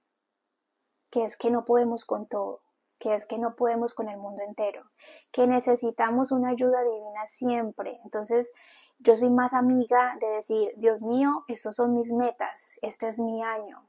que 1.10 1.24
es 1.24 1.38
que 1.38 1.52
no 1.52 1.64
podemos 1.64 2.04
con 2.04 2.28
todo, 2.28 2.60
que 3.00 3.14
es 3.14 3.26
que 3.26 3.38
no 3.38 3.56
podemos 3.56 3.94
con 3.94 4.10
el 4.10 4.18
mundo 4.18 4.44
entero, 4.44 4.84
que 5.32 5.48
necesitamos 5.48 6.34
una 6.34 6.50
ayuda 6.50 6.84
divina 6.84 7.26
siempre. 7.28 8.02
Entonces, 8.04 8.52
yo 9.00 9.16
soy 9.16 9.30
más 9.30 9.54
amiga 9.54 10.18
de 10.20 10.28
decir, 10.28 10.74
Dios 10.76 11.02
mío, 11.02 11.46
estos 11.48 11.78
son 11.78 11.96
mis 11.96 12.12
metas, 12.12 12.78
este 12.82 13.08
es 13.08 13.20
mi 13.20 13.42
año, 13.42 13.88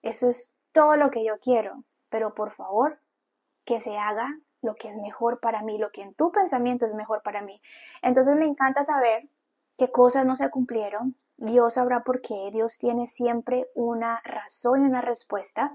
eso 0.00 0.26
es 0.26 0.56
todo 0.72 0.96
lo 0.96 1.10
que 1.10 1.22
yo 1.22 1.34
quiero, 1.38 1.84
pero 2.08 2.34
por 2.34 2.50
favor, 2.50 2.98
que 3.66 3.78
se 3.78 3.98
haga 3.98 4.40
lo 4.64 4.74
que 4.74 4.88
es 4.88 4.96
mejor 4.96 5.38
para 5.38 5.62
mí, 5.62 5.78
lo 5.78 5.90
que 5.90 6.02
en 6.02 6.14
tu 6.14 6.32
pensamiento 6.32 6.84
es 6.84 6.94
mejor 6.94 7.22
para 7.22 7.42
mí. 7.42 7.60
Entonces 8.02 8.36
me 8.36 8.46
encanta 8.46 8.82
saber 8.82 9.28
qué 9.76 9.90
cosas 9.90 10.26
no 10.26 10.34
se 10.34 10.50
cumplieron. 10.50 11.14
Dios 11.36 11.74
sabrá 11.74 12.02
por 12.02 12.20
qué. 12.20 12.50
Dios 12.52 12.78
tiene 12.78 13.06
siempre 13.06 13.68
una 13.74 14.20
razón 14.24 14.82
y 14.82 14.86
una 14.86 15.00
respuesta. 15.00 15.72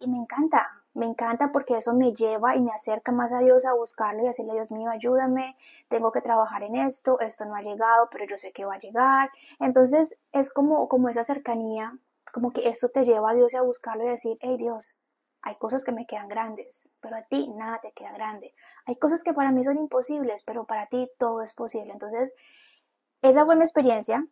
Y 0.00 0.08
me 0.08 0.18
encanta, 0.18 0.68
Me 0.94 1.06
encanta 1.06 1.52
porque 1.52 1.76
eso 1.76 1.94
me 1.94 2.12
lleva 2.12 2.54
y 2.54 2.60
me 2.60 2.72
acerca 2.72 3.12
más 3.12 3.32
a 3.32 3.38
Dios 3.38 3.64
a 3.64 3.72
buscarlo 3.72 4.22
y 4.22 4.26
decirle, 4.26 4.52
Dios 4.52 4.70
mío, 4.70 4.90
ayúdame, 4.90 5.56
tengo 5.88 6.12
que 6.12 6.20
trabajar 6.20 6.62
en 6.62 6.76
esto, 6.76 7.18
esto 7.20 7.46
no 7.46 7.54
ha 7.54 7.62
llegado, 7.62 8.08
pero 8.10 8.26
yo 8.26 8.36
sé 8.36 8.52
que 8.52 8.66
va 8.66 8.74
a 8.74 8.78
llegar. 8.78 9.30
Entonces 9.58 10.18
es 10.32 10.52
como, 10.52 10.88
como 10.88 11.08
esa 11.08 11.24
cercanía, 11.24 11.96
como 12.32 12.52
que 12.52 12.68
esto 12.68 12.90
te 12.90 13.04
lleva 13.04 13.30
a 13.30 13.34
Dios 13.34 13.54
a 13.54 13.62
buscarlo 13.62 14.04
y 14.04 14.08
decir, 14.08 14.36
hey 14.40 14.56
Dios, 14.58 15.01
hay 15.42 15.56
cosas 15.56 15.84
que 15.84 15.92
me 15.92 16.06
quedan 16.06 16.28
grandes, 16.28 16.94
pero 17.00 17.16
a 17.16 17.22
ti 17.22 17.48
nada 17.48 17.80
te 17.80 17.92
queda 17.92 18.12
grande. 18.12 18.54
Hay 18.86 18.96
cosas 18.96 19.22
que 19.22 19.34
para 19.34 19.50
mí 19.50 19.64
son 19.64 19.76
imposibles, 19.76 20.42
pero 20.42 20.64
para 20.64 20.86
ti 20.86 21.10
todo 21.18 21.42
es 21.42 21.52
posible. 21.52 21.92
Entonces, 21.92 22.32
esa 23.22 23.44
fue 23.44 23.56
mi 23.56 23.62
experiencia 23.62 24.26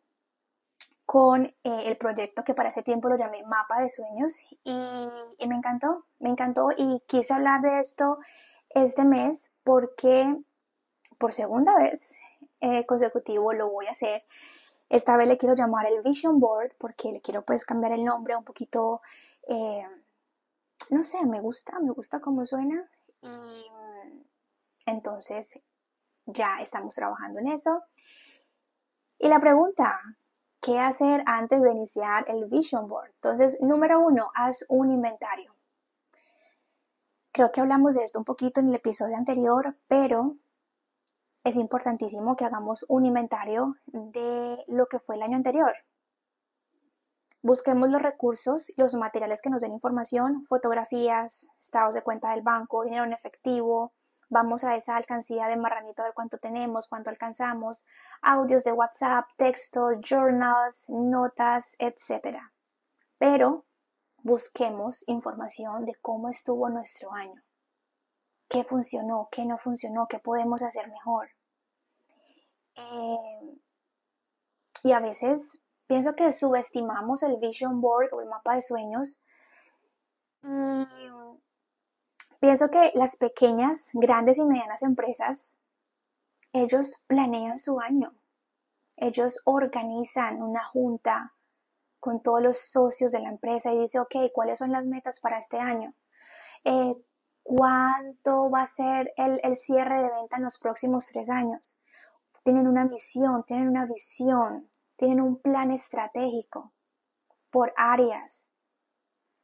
con 1.10 1.46
eh, 1.46 1.54
el 1.64 1.96
proyecto 1.96 2.44
que 2.44 2.54
para 2.54 2.68
ese 2.68 2.84
tiempo 2.84 3.08
lo 3.08 3.16
llamé 3.16 3.42
Mapa 3.42 3.80
de 3.80 3.90
Sueños 3.90 4.46
y, 4.62 5.08
me 5.48 5.56
encantó, 5.56 6.04
me 6.20 6.30
encantó 6.30 6.68
y 6.76 7.00
quise 7.08 7.34
hablar 7.34 7.62
de 7.62 7.80
esto 7.80 8.18
este 8.68 9.04
mes 9.04 9.52
porque 9.64 10.36
por 11.18 11.32
segunda 11.32 11.76
vez 11.76 12.16
eh, 12.60 12.86
consecutivo 12.86 13.52
lo 13.52 13.68
voy 13.68 13.86
a 13.86 13.90
hacer. 13.90 14.22
Esta 14.88 15.16
vez 15.16 15.26
le 15.26 15.36
quiero 15.36 15.56
llamar 15.56 15.86
el 15.86 16.00
Vision 16.02 16.38
Board 16.38 16.74
porque 16.78 17.10
le 17.10 17.20
quiero 17.20 17.42
pues 17.42 17.64
cambiar 17.64 17.90
el 17.90 18.04
nombre 18.04 18.36
un 18.36 18.44
poquito, 18.44 19.02
eh, 19.48 19.84
no 20.90 21.02
sé, 21.02 21.24
me 21.26 21.40
gusta, 21.40 21.78
me 21.80 21.90
gusta 21.92 22.20
cómo 22.20 22.44
suena 22.44 22.88
y 23.22 23.66
entonces 24.86 25.58
ya 26.26 26.58
estamos 26.60 26.94
trabajando 26.94 27.40
en 27.40 27.48
eso. 27.48 27.82
Y 29.18 29.28
la 29.28 29.40
pregunta, 29.40 30.00
¿Qué 30.62 30.78
hacer 30.78 31.22
antes 31.24 31.62
de 31.62 31.72
iniciar 31.72 32.26
el 32.28 32.44
Vision 32.44 32.86
Board? 32.86 33.12
Entonces, 33.14 33.62
número 33.62 33.98
uno, 34.00 34.30
haz 34.34 34.66
un 34.68 34.90
inventario. 34.90 35.54
Creo 37.32 37.50
que 37.50 37.62
hablamos 37.62 37.94
de 37.94 38.02
esto 38.02 38.18
un 38.18 38.26
poquito 38.26 38.60
en 38.60 38.68
el 38.68 38.74
episodio 38.74 39.16
anterior, 39.16 39.74
pero 39.88 40.36
es 41.44 41.56
importantísimo 41.56 42.36
que 42.36 42.44
hagamos 42.44 42.84
un 42.88 43.06
inventario 43.06 43.76
de 43.86 44.62
lo 44.68 44.86
que 44.86 44.98
fue 44.98 45.16
el 45.16 45.22
año 45.22 45.36
anterior. 45.36 45.72
Busquemos 47.42 47.90
los 47.90 48.02
recursos, 48.02 48.72
los 48.76 48.94
materiales 48.94 49.40
que 49.40 49.48
nos 49.48 49.62
den 49.62 49.72
información, 49.72 50.44
fotografías, 50.44 51.48
estados 51.58 51.94
de 51.94 52.02
cuenta 52.02 52.30
del 52.32 52.42
banco, 52.42 52.84
dinero 52.84 53.04
en 53.04 53.14
efectivo, 53.14 53.92
vamos 54.30 54.62
a 54.64 54.76
esa 54.76 54.96
alcancía 54.96 55.46
de 55.48 55.56
marranito 55.56 56.02
a 56.02 56.06
ver 56.06 56.14
cuánto 56.14 56.38
tenemos, 56.38 56.88
cuánto 56.88 57.10
alcanzamos, 57.10 57.86
audios 58.22 58.62
de 58.64 58.72
WhatsApp, 58.72 59.26
texto, 59.36 59.88
journals, 60.00 60.88
notas, 60.88 61.76
etc. 61.78 62.38
Pero 63.18 63.64
busquemos 64.22 65.04
información 65.08 65.84
de 65.84 65.94
cómo 65.96 66.28
estuvo 66.28 66.68
nuestro 66.68 67.12
año, 67.12 67.42
qué 68.48 68.64
funcionó, 68.64 69.28
qué 69.32 69.44
no 69.44 69.58
funcionó, 69.58 70.06
qué 70.08 70.18
podemos 70.20 70.62
hacer 70.62 70.88
mejor. 70.88 71.30
Eh, 72.76 73.58
y 74.82 74.92
a 74.92 75.00
veces 75.00 75.62
pienso 75.90 76.14
que 76.14 76.30
subestimamos 76.30 77.24
el 77.24 77.38
vision 77.38 77.80
board 77.80 78.14
o 78.14 78.20
el 78.20 78.28
mapa 78.28 78.54
de 78.54 78.62
sueños 78.62 79.24
y 80.44 80.86
Pienso 82.38 82.70
que 82.70 82.92
las 82.94 83.16
pequeñas, 83.16 83.90
grandes 83.92 84.38
y 84.38 84.44
medianas 84.46 84.82
empresas, 84.82 85.60
ellos 86.52 87.02
planean 87.08 87.58
su 87.58 87.80
año. 87.80 88.14
Ellos 88.96 89.42
organizan 89.44 90.40
una 90.40 90.62
junta 90.62 91.34
con 91.98 92.22
todos 92.22 92.40
los 92.40 92.58
socios 92.60 93.10
de 93.10 93.20
la 93.20 93.28
empresa 93.28 93.72
y 93.72 93.80
dice, 93.80 93.98
ok, 93.98 94.14
¿cuáles 94.32 94.60
son 94.60 94.70
las 94.70 94.86
metas 94.86 95.18
para 95.18 95.38
este 95.38 95.58
año? 95.58 95.92
Eh, 96.64 96.94
¿Cuánto 97.42 98.48
va 98.48 98.62
a 98.62 98.66
ser 98.66 99.12
el, 99.16 99.40
el 99.42 99.56
cierre 99.56 100.00
de 100.00 100.10
venta 100.10 100.36
en 100.36 100.44
los 100.44 100.58
próximos 100.58 101.08
tres 101.08 101.28
años? 101.28 101.78
Tienen 102.44 102.68
una 102.68 102.84
misión, 102.84 103.44
tienen 103.44 103.68
una 103.68 103.86
visión, 103.86 104.69
tienen 105.00 105.22
un 105.22 105.40
plan 105.40 105.70
estratégico 105.70 106.74
por 107.50 107.72
áreas. 107.78 108.52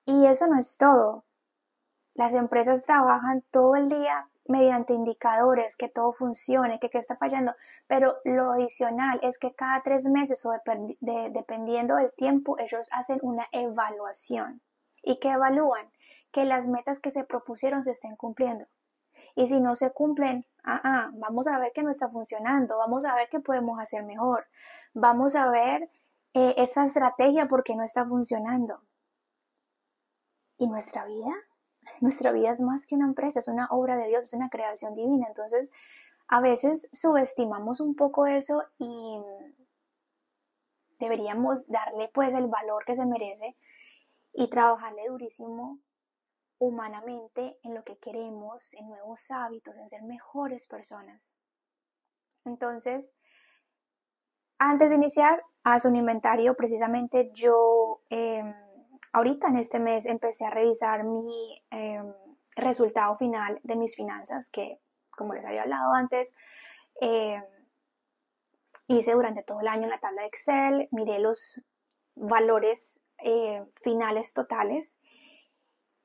Y 0.04 0.26
eso 0.26 0.46
no 0.48 0.58
es 0.58 0.76
todo. 0.76 1.24
Las 2.12 2.34
empresas 2.34 2.82
trabajan 2.82 3.42
todo 3.50 3.74
el 3.74 3.88
día 3.88 4.28
mediante 4.46 4.92
indicadores, 4.92 5.74
que 5.74 5.88
todo 5.88 6.12
funcione, 6.12 6.78
que 6.78 6.90
qué 6.90 6.98
está 6.98 7.16
fallando, 7.16 7.54
pero 7.86 8.18
lo 8.24 8.52
adicional 8.52 9.18
es 9.22 9.38
que 9.38 9.54
cada 9.54 9.82
tres 9.82 10.04
meses 10.04 10.44
o 10.44 10.52
dependiendo 11.00 11.96
del 11.96 12.12
tiempo 12.12 12.58
ellos 12.58 12.90
hacen 12.92 13.18
una 13.22 13.48
evaluación. 13.50 14.60
¿Y 15.02 15.18
que 15.20 15.30
evalúan? 15.30 15.90
Que 16.32 16.44
las 16.44 16.68
metas 16.68 17.00
que 17.00 17.10
se 17.10 17.24
propusieron 17.24 17.82
se 17.82 17.92
estén 17.92 18.14
cumpliendo. 18.16 18.66
Y 19.34 19.46
si 19.46 19.62
no 19.62 19.74
se 19.74 19.90
cumplen, 19.90 20.44
ah, 20.66 20.80
ah, 20.84 21.10
vamos 21.14 21.46
a 21.46 21.58
ver 21.58 21.72
que 21.72 21.82
no 21.82 21.90
está 21.90 22.08
funcionando, 22.08 22.76
vamos 22.76 23.04
a 23.04 23.14
ver 23.14 23.28
qué 23.30 23.40
podemos 23.40 23.80
hacer 23.80 24.04
mejor, 24.04 24.46
vamos 24.92 25.36
a 25.36 25.48
ver 25.48 25.88
eh, 26.34 26.54
esa 26.58 26.84
estrategia 26.84 27.48
porque 27.48 27.76
no 27.76 27.82
está 27.82 28.04
funcionando. 28.04 28.82
¿Y 30.58 30.68
nuestra 30.68 31.06
vida? 31.06 31.32
Nuestra 32.00 32.32
vida 32.32 32.50
es 32.50 32.60
más 32.60 32.86
que 32.86 32.94
una 32.94 33.06
empresa, 33.06 33.38
es 33.38 33.48
una 33.48 33.68
obra 33.70 33.96
de 33.96 34.08
Dios, 34.08 34.24
es 34.24 34.34
una 34.34 34.48
creación 34.50 34.94
divina. 34.94 35.26
Entonces, 35.28 35.70
a 36.28 36.40
veces 36.40 36.88
subestimamos 36.92 37.80
un 37.80 37.94
poco 37.94 38.26
eso 38.26 38.64
y 38.78 39.20
deberíamos 40.98 41.68
darle 41.68 42.10
pues 42.12 42.34
el 42.34 42.48
valor 42.48 42.84
que 42.84 42.96
se 42.96 43.06
merece 43.06 43.56
y 44.32 44.48
trabajarle 44.48 45.06
durísimo 45.08 45.78
humanamente 46.58 47.58
en 47.62 47.74
lo 47.74 47.84
que 47.84 47.98
queremos, 47.98 48.74
en 48.74 48.88
nuevos 48.88 49.30
hábitos, 49.30 49.76
en 49.76 49.88
ser 49.88 50.02
mejores 50.02 50.66
personas. 50.66 51.34
Entonces, 52.44 53.14
antes 54.58 54.90
de 54.90 54.96
iniciar, 54.96 55.42
haz 55.64 55.84
un 55.84 55.96
inventario. 55.96 56.54
Precisamente 56.54 57.30
yo 57.34 58.02
em, 58.08 58.54
ahorita 59.12 59.48
en 59.48 59.56
este 59.56 59.78
mes 59.80 60.06
empecé 60.06 60.46
a 60.46 60.50
revisar 60.50 61.04
mi 61.04 61.62
em, 61.70 62.12
resultado 62.54 63.16
final 63.16 63.60
de 63.62 63.76
mis 63.76 63.94
finanzas, 63.94 64.48
que 64.48 64.80
como 65.16 65.34
les 65.34 65.44
había 65.44 65.62
hablado 65.62 65.92
antes, 65.92 66.36
em, 67.00 67.42
hice 68.86 69.12
durante 69.12 69.42
todo 69.42 69.60
el 69.60 69.68
año 69.68 69.84
en 69.84 69.90
la 69.90 69.98
tabla 70.00 70.22
de 70.22 70.28
Excel, 70.28 70.88
miré 70.92 71.18
los 71.18 71.62
valores 72.14 73.06
eh, 73.18 73.64
finales 73.74 74.32
totales 74.34 75.00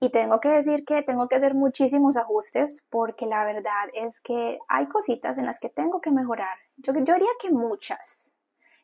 y 0.04 0.10
tengo 0.10 0.40
que 0.40 0.50
decir 0.50 0.84
que 0.84 1.04
tengo 1.04 1.28
que 1.28 1.36
hacer 1.36 1.54
muchísimos 1.54 2.18
ajustes 2.18 2.88
porque 2.90 3.28
la 3.28 3.46
verdad 3.46 3.88
es 3.94 4.20
que 4.20 4.58
hay 4.68 4.88
cositas 4.88 5.38
en 5.38 5.46
las 5.46 5.60
que 5.60 5.70
tengo 5.70 6.02
que 6.02 6.10
mejorar. 6.10 6.58
Yo, 6.78 6.92
yo 6.92 7.14
diría 7.14 7.30
que 7.40 7.52
muchas. 7.52 8.36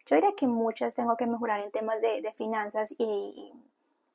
Yo 0.05 0.15
diría 0.15 0.33
que 0.37 0.45
muchas 0.45 0.93
tengo 0.93 1.17
que 1.17 1.25
mejorar 1.25 1.61
en 1.61 1.71
temas 1.71 2.01
de, 2.01 2.21
de 2.21 2.31
finanzas 2.33 2.93
y, 2.99 3.51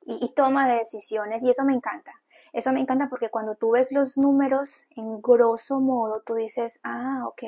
y, 0.05 0.33
toma 0.33 0.65
de 0.65 0.77
decisiones 0.77 1.43
y 1.43 1.49
eso 1.49 1.65
me 1.65 1.73
encanta. 1.73 2.13
Eso 2.53 2.71
me 2.71 2.79
encanta 2.79 3.09
porque 3.09 3.29
cuando 3.29 3.55
tú 3.55 3.71
ves 3.71 3.91
los 3.91 4.17
números 4.17 4.87
en 4.95 5.21
grosso 5.21 5.81
modo, 5.81 6.21
tú 6.21 6.35
dices, 6.35 6.79
ah, 6.83 7.25
ok. 7.27 7.43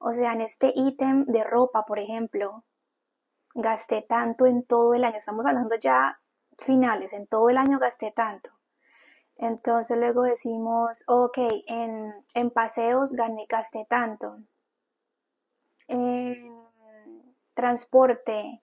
O 0.00 0.12
sea, 0.12 0.32
en 0.32 0.40
este 0.40 0.72
ítem 0.74 1.24
de 1.26 1.44
ropa, 1.44 1.84
por 1.84 2.00
ejemplo, 2.00 2.64
gasté 3.54 4.02
tanto 4.02 4.46
en 4.46 4.64
todo 4.64 4.94
el 4.94 5.04
año. 5.04 5.18
Estamos 5.18 5.46
hablando 5.46 5.76
ya 5.76 6.20
finales, 6.58 7.12
en 7.12 7.28
todo 7.28 7.48
el 7.48 7.58
año 7.58 7.78
gasté 7.78 8.10
tanto. 8.10 8.50
Entonces 9.42 9.98
luego 9.98 10.22
decimos, 10.22 11.02
ok, 11.08 11.36
en, 11.66 12.14
en 12.34 12.50
paseos 12.50 13.12
gasté 13.48 13.84
tanto. 13.88 14.38
En 15.88 16.62
transporte 17.52 18.62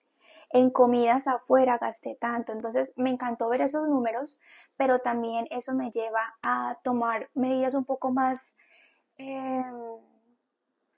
en 0.52 0.70
comidas 0.70 1.28
afuera 1.28 1.76
gasté 1.78 2.16
tanto. 2.18 2.52
Entonces 2.52 2.94
me 2.96 3.10
encantó 3.10 3.50
ver 3.50 3.60
esos 3.60 3.86
números, 3.88 4.40
pero 4.78 5.00
también 5.00 5.46
eso 5.50 5.74
me 5.74 5.90
lleva 5.90 6.34
a 6.42 6.78
tomar 6.82 7.28
medidas 7.34 7.74
un 7.74 7.84
poco 7.84 8.10
más... 8.10 8.56
Eh, 9.18 9.62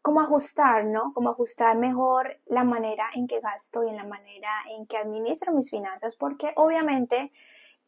como 0.01 0.21
ajustar, 0.21 0.85
¿no? 0.85 1.13
Como 1.15 1.31
ajustar 1.31 1.77
mejor 1.77 2.41
la 2.47 2.65
manera 2.65 3.09
en 3.15 3.29
que 3.29 3.41
gasto 3.41 3.85
y 3.85 3.89
en 3.89 3.97
la 3.97 4.05
manera 4.05 4.51
en 4.71 4.87
que 4.87 4.97
administro 4.97 5.53
mis 5.53 5.71
finanzas, 5.71 6.17
porque 6.17 6.53
obviamente 6.57 7.31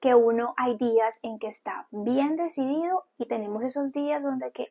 que 0.04 0.14
uno 0.14 0.52
hay 0.58 0.76
días 0.76 1.18
en 1.22 1.38
que 1.38 1.46
está 1.46 1.88
bien 1.90 2.36
decidido 2.36 3.06
y 3.16 3.24
tenemos 3.24 3.64
esos 3.64 3.90
días 3.94 4.22
donde 4.22 4.52
que, 4.52 4.70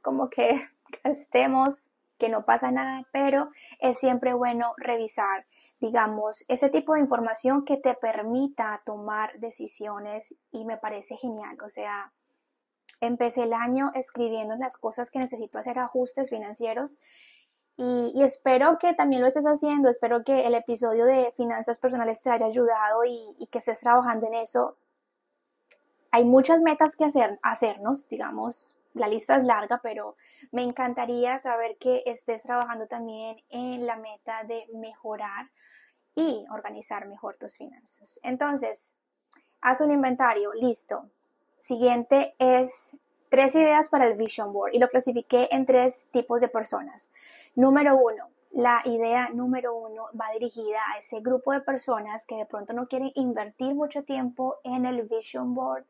como 0.00 0.30
que 0.30 0.58
gastemos, 1.04 1.96
que 2.16 2.30
no 2.30 2.46
pasa 2.46 2.70
nada, 2.70 3.06
pero 3.12 3.50
es 3.80 3.98
siempre 3.98 4.32
bueno 4.32 4.72
revisar 4.78 5.44
digamos, 5.80 6.46
ese 6.48 6.70
tipo 6.70 6.94
de 6.94 7.00
información 7.00 7.66
que 7.66 7.76
te 7.76 7.92
permita 7.92 8.80
tomar 8.86 9.38
decisiones 9.38 10.34
y 10.50 10.64
me 10.64 10.78
parece 10.78 11.16
genial. 11.16 11.58
O 11.62 11.68
sea, 11.68 12.12
empecé 13.02 13.42
el 13.42 13.52
año 13.52 13.90
escribiendo 13.94 14.54
las 14.56 14.78
cosas 14.78 15.10
que 15.10 15.18
necesito 15.18 15.58
hacer 15.58 15.78
ajustes 15.78 16.30
financieros 16.30 17.00
y, 17.82 18.22
espero 18.22 18.76
que 18.78 18.92
también 18.92 19.22
lo 19.22 19.28
estés 19.28 19.46
haciendo, 19.46 19.88
espero 19.88 20.22
que 20.22 20.46
el 20.46 20.54
episodio 20.54 21.06
de 21.06 21.32
finanzas 21.34 21.78
personales 21.78 22.20
te 22.20 22.30
haya 22.30 22.44
ayudado 22.44 23.04
y, 23.06 23.34
y 23.38 23.46
que 23.46 23.56
estés 23.58 23.80
trabajando 23.80 24.26
en 24.26 24.34
eso. 24.34 24.76
hay 26.10 26.24
muchas 26.24 26.60
metas 26.60 26.96
que 26.96 27.04
hacer, 27.04 27.38
hacernos, 27.42 28.08
digamos, 28.08 28.80
la 28.92 29.08
lista 29.08 29.36
es 29.36 29.44
larga, 29.44 29.80
pero 29.82 30.16
me 30.52 30.62
encantaría 30.62 31.38
saber 31.38 31.78
que 31.78 32.02
estés 32.04 32.42
trabajando 32.42 32.86
también 32.86 33.42
en 33.48 33.86
la 33.86 33.96
meta 33.96 34.44
de 34.44 34.66
mejorar 34.74 35.50
y 36.14 36.44
organizar 36.52 37.06
mejor 37.06 37.36
tus 37.36 37.56
finanzas. 37.56 38.20
Entonces, 38.24 38.98
haz 39.62 39.80
un 39.80 39.92
inventario, 39.92 40.52
listo. 40.52 41.08
Siguiente 41.58 42.34
es 42.38 42.96
tres 43.30 43.54
ideas 43.54 43.88
para 43.88 44.06
el 44.06 44.14
Vision 44.14 44.52
Board 44.52 44.74
y 44.74 44.78
lo 44.78 44.88
clasifiqué 44.88 45.48
en 45.52 45.64
tres 45.64 46.08
tipos 46.10 46.40
de 46.40 46.48
personas. 46.48 47.10
Número 47.60 47.94
uno, 47.94 48.30
la 48.52 48.80
idea 48.86 49.28
número 49.34 49.76
uno 49.76 50.06
va 50.18 50.32
dirigida 50.32 50.78
a 50.94 50.98
ese 50.98 51.20
grupo 51.20 51.52
de 51.52 51.60
personas 51.60 52.24
que 52.24 52.36
de 52.36 52.46
pronto 52.46 52.72
no 52.72 52.88
quieren 52.88 53.12
invertir 53.14 53.74
mucho 53.74 54.02
tiempo 54.02 54.56
en 54.64 54.86
el 54.86 55.02
Vision 55.02 55.54
Board 55.54 55.84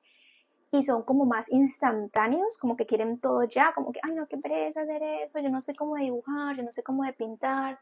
y 0.73 0.83
son 0.83 1.05
como 1.05 1.27
más 1.27 1.49
instantáneos, 1.49 2.59
como 2.59 2.77
que 2.77 2.87
quieren 2.87 3.21
todo 3.21 3.45
ya, 3.45 3.73
como 3.73 3.93
que, 3.93 4.01
ay, 4.03 4.15
no, 4.15 4.27
qué 4.27 4.37
pereza 4.37 4.81
hacer 4.81 5.01
eso, 5.23 5.39
yo 5.39 5.49
no 5.49 5.61
sé 5.61 5.77
cómo 5.77 5.95
dibujar, 5.95 6.57
yo 6.57 6.65
no 6.65 6.73
sé 6.73 6.83
cómo 6.83 7.05
de 7.05 7.13
pintar, 7.13 7.79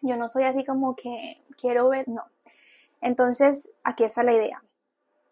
yo 0.00 0.16
no 0.16 0.26
soy 0.26 0.42
así 0.42 0.64
como 0.64 0.96
que 0.96 1.40
quiero 1.56 1.88
ver, 1.88 2.08
no. 2.08 2.24
Entonces, 3.00 3.70
aquí 3.84 4.02
está 4.02 4.24
la 4.24 4.32
idea. 4.32 4.60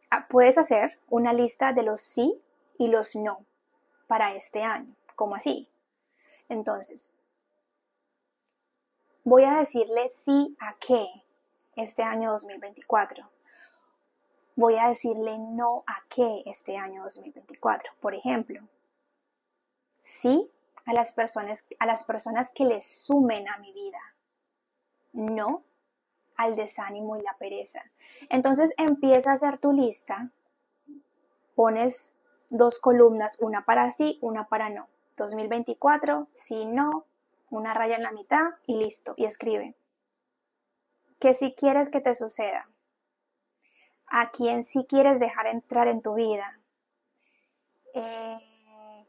Ah, 0.09 0.28
puedes 0.28 0.57
hacer 0.57 1.00
una 1.09 1.33
lista 1.33 1.73
de 1.73 1.83
los 1.83 2.00
sí 2.00 2.40
y 2.78 2.87
los 2.87 3.16
no 3.16 3.45
para 4.07 4.37
este 4.37 4.62
año, 4.62 4.95
como 5.16 5.35
así. 5.35 5.69
Entonces, 6.49 7.20
voy 9.25 9.45
a 9.45 9.59
decirle 9.59 10.09
sí 10.09 10.57
a 10.61 10.75
qué 10.79 11.07
este 11.77 12.03
año 12.03 12.33
2024. 12.33 13.29
Voy 14.57 14.77
a 14.77 14.89
decirle 14.89 15.39
no 15.39 15.85
a 15.87 16.03
qué 16.09 16.43
este 16.47 16.77
año 16.77 17.03
2024. 17.05 17.93
Por 18.00 18.15
ejemplo, 18.15 18.61
sí 20.00 20.50
a 20.85 20.93
las 20.93 21.12
personas, 21.12 21.67
a 21.79 21.87
las 21.87 22.05
personas 22.05 22.50
que 22.50 22.65
le 22.65 22.81
sumen 22.81 23.49
a 23.49 23.59
mi 23.59 23.73
vida. 23.73 24.00
No 25.12 25.65
al 26.41 26.57
desánimo 26.57 27.17
y 27.17 27.23
la 27.23 27.37
pereza. 27.37 27.83
Entonces 28.31 28.73
empieza 28.79 29.31
a 29.31 29.35
hacer 29.35 29.59
tu 29.59 29.73
lista, 29.73 30.31
pones 31.55 32.17
dos 32.49 32.79
columnas, 32.79 33.39
una 33.41 33.67
para 33.67 33.91
sí, 33.91 34.19
una 34.23 34.49
para 34.49 34.71
no. 34.71 34.89
2024, 35.19 36.29
sí, 36.33 36.65
no, 36.65 37.05
una 37.50 37.75
raya 37.75 37.97
en 37.97 38.02
la 38.02 38.12
mitad 38.12 38.54
y 38.66 38.76
listo, 38.76 39.14
y 39.16 39.25
escribe. 39.25 39.75
Que 41.19 41.35
si 41.35 41.52
quieres 41.52 41.90
que 41.90 42.00
te 42.00 42.14
suceda, 42.14 42.69
a 44.07 44.30
quien 44.30 44.62
sí 44.62 44.87
quieres 44.88 45.21
dejar 45.21 45.47
entrar 45.47 45.87
en 45.88 46.02
tu 46.02 46.14
vida, 46.14 46.59
eh, 47.95 48.38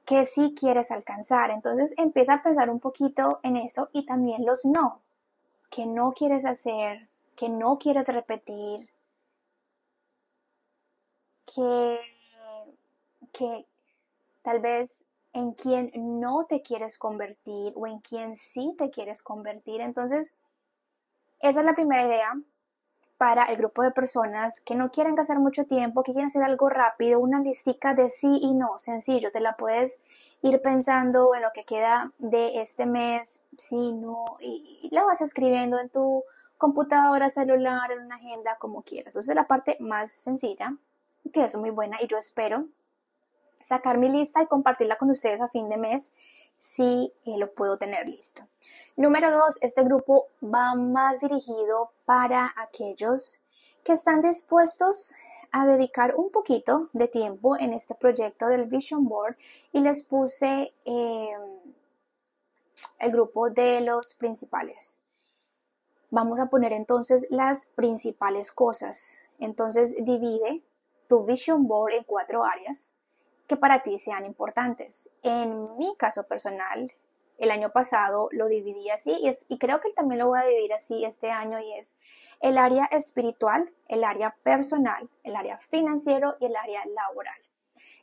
que 0.05 0.25
sí 0.25 0.55
quieres 0.59 0.91
alcanzar. 0.91 1.51
Entonces 1.51 1.95
empieza 1.97 2.35
a 2.35 2.41
pensar 2.41 2.69
un 2.69 2.79
poquito 2.79 3.39
en 3.43 3.57
eso 3.57 3.89
y 3.93 4.05
también 4.05 4.45
los 4.45 4.65
no, 4.65 5.01
que 5.69 5.85
no 5.85 6.11
quieres 6.11 6.45
hacer, 6.45 7.07
que 7.35 7.49
no 7.49 7.79
quieres 7.79 8.07
repetir, 8.07 8.89
que, 11.45 11.99
que 13.31 13.65
tal 14.41 14.59
vez 14.59 15.05
en 15.33 15.53
quien 15.53 15.91
no 15.95 16.45
te 16.47 16.61
quieres 16.61 16.97
convertir 16.97 17.73
o 17.75 17.87
en 17.87 17.99
quien 17.99 18.35
sí 18.35 18.75
te 18.77 18.89
quieres 18.89 19.21
convertir. 19.21 19.81
Entonces, 19.81 20.35
esa 21.39 21.59
es 21.59 21.65
la 21.65 21.73
primera 21.73 22.05
idea 22.05 22.33
para 23.21 23.43
el 23.43 23.57
grupo 23.57 23.83
de 23.83 23.91
personas 23.91 24.61
que 24.61 24.73
no 24.73 24.89
quieren 24.89 25.13
gastar 25.13 25.39
mucho 25.39 25.65
tiempo, 25.65 26.01
que 26.01 26.11
quieren 26.11 26.29
hacer 26.29 26.41
algo 26.41 26.69
rápido, 26.69 27.19
una 27.19 27.39
listica 27.39 27.93
de 27.93 28.09
sí 28.09 28.39
y 28.41 28.55
no, 28.55 28.79
sencillo, 28.79 29.31
te 29.31 29.39
la 29.39 29.55
puedes 29.55 30.01
ir 30.41 30.59
pensando 30.63 31.35
en 31.35 31.43
lo 31.43 31.49
que 31.53 31.63
queda 31.63 32.11
de 32.17 32.61
este 32.61 32.87
mes, 32.87 33.45
sí, 33.59 33.91
no, 33.93 34.37
y, 34.39 34.89
la 34.91 35.03
vas 35.03 35.21
escribiendo 35.21 35.79
en 35.79 35.89
tu 35.89 36.23
computadora, 36.57 37.29
celular, 37.29 37.91
en 37.91 38.05
una 38.05 38.15
agenda, 38.15 38.57
como 38.57 38.81
quieras. 38.81 39.09
Entonces, 39.09 39.35
la 39.35 39.45
parte 39.45 39.77
más 39.79 40.11
sencilla, 40.11 40.75
que 41.31 41.43
es 41.43 41.55
muy 41.55 41.69
buena 41.69 41.97
y 42.01 42.07
yo 42.07 42.17
espero 42.17 42.65
sacar 43.63 43.97
mi 43.97 44.09
lista 44.09 44.41
y 44.41 44.47
compartirla 44.47 44.97
con 44.97 45.09
ustedes 45.09 45.41
a 45.41 45.49
fin 45.49 45.69
de 45.69 45.77
mes 45.77 46.11
si 46.55 47.11
eh, 47.25 47.37
lo 47.37 47.53
puedo 47.53 47.77
tener 47.77 48.07
listo. 48.07 48.43
Número 48.95 49.31
dos, 49.31 49.57
este 49.61 49.83
grupo 49.83 50.27
va 50.43 50.75
más 50.75 51.21
dirigido 51.21 51.91
para 52.05 52.53
aquellos 52.55 53.41
que 53.83 53.93
están 53.93 54.21
dispuestos 54.21 55.15
a 55.51 55.65
dedicar 55.65 56.15
un 56.15 56.31
poquito 56.31 56.89
de 56.93 57.07
tiempo 57.07 57.57
en 57.57 57.73
este 57.73 57.95
proyecto 57.95 58.47
del 58.47 58.65
Vision 58.65 59.07
Board 59.07 59.35
y 59.71 59.81
les 59.81 60.03
puse 60.03 60.73
em, 60.85 61.41
el 62.99 63.11
grupo 63.11 63.49
de 63.49 63.81
los 63.81 64.13
principales. 64.15 65.01
Vamos 66.09 66.39
a 66.39 66.47
poner 66.47 66.73
entonces 66.73 67.27
las 67.29 67.65
principales 67.65 68.51
cosas. 68.51 69.29
Entonces 69.39 69.95
divide 70.03 70.61
tu 71.07 71.23
Vision 71.25 71.67
Board 71.67 71.93
en 71.93 72.03
cuatro 72.03 72.43
áreas 72.43 72.93
que 73.51 73.57
para 73.57 73.83
ti 73.83 73.97
sean 73.97 74.23
importantes. 74.23 75.13
En 75.23 75.75
mi 75.75 75.93
caso 75.97 76.25
personal, 76.25 76.89
el 77.37 77.51
año 77.51 77.69
pasado 77.73 78.29
lo 78.31 78.47
dividí 78.47 78.89
así 78.89 79.11
y, 79.11 79.29
y 79.53 79.57
creo 79.57 79.81
que 79.81 79.91
también 79.91 80.19
lo 80.19 80.27
voy 80.27 80.39
a 80.39 80.45
dividir 80.45 80.71
así 80.71 81.03
este 81.03 81.31
año 81.31 81.59
y 81.59 81.73
es 81.73 81.97
el 82.39 82.57
área 82.57 82.85
espiritual, 82.85 83.69
el 83.89 84.05
área 84.05 84.37
personal, 84.43 85.09
el 85.23 85.35
área 85.35 85.57
financiero 85.57 86.37
y 86.39 86.45
el 86.45 86.55
área 86.55 86.81
laboral. 86.85 87.35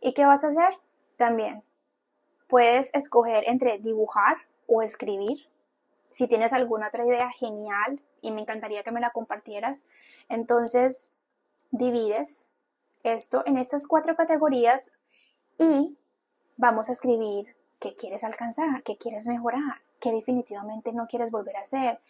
¿Y 0.03 0.13
qué 0.13 0.27
vas 0.27 0.45
a 0.45 0.49
hacer? 0.49 0.79
También 1.17 1.65
puedes 2.47 2.95
escoger 2.95 3.45
entre 3.47 3.79
dibujar 3.79 4.37
o 4.67 4.83
escribir. 4.83 5.49
Si 6.11 6.29
tienes 6.29 6.53
alguna 6.53 6.89
otra 6.89 7.07
idea 7.07 7.31
genial 7.31 8.03
y 8.21 8.33
me 8.33 8.43
encantaría 8.43 8.83
que 8.83 8.93
me 8.93 9.01
la 9.01 9.13
compartieras, 9.13 9.87
entonces 10.29 11.17
divides 11.71 12.53
esto 13.03 13.43
en 13.47 13.57
estas 13.57 13.87
cuatro 13.87 14.15
categorías 14.15 14.98
y 15.59 15.99
vamos 16.57 16.89
a 16.89 16.93
escribir 16.93 17.57
qué 17.79 17.95
quieres 17.95 18.25
alcanzar, 18.25 18.83
qué 18.83 18.97
quieres 18.97 19.27
mejorar, 19.27 19.83
qué 20.01 20.13
definitivamente 20.13 20.93
no 20.93 21.07
quieres 21.07 21.31
volver 21.31 21.57
a 21.57 21.61
hacer, 21.61 22.01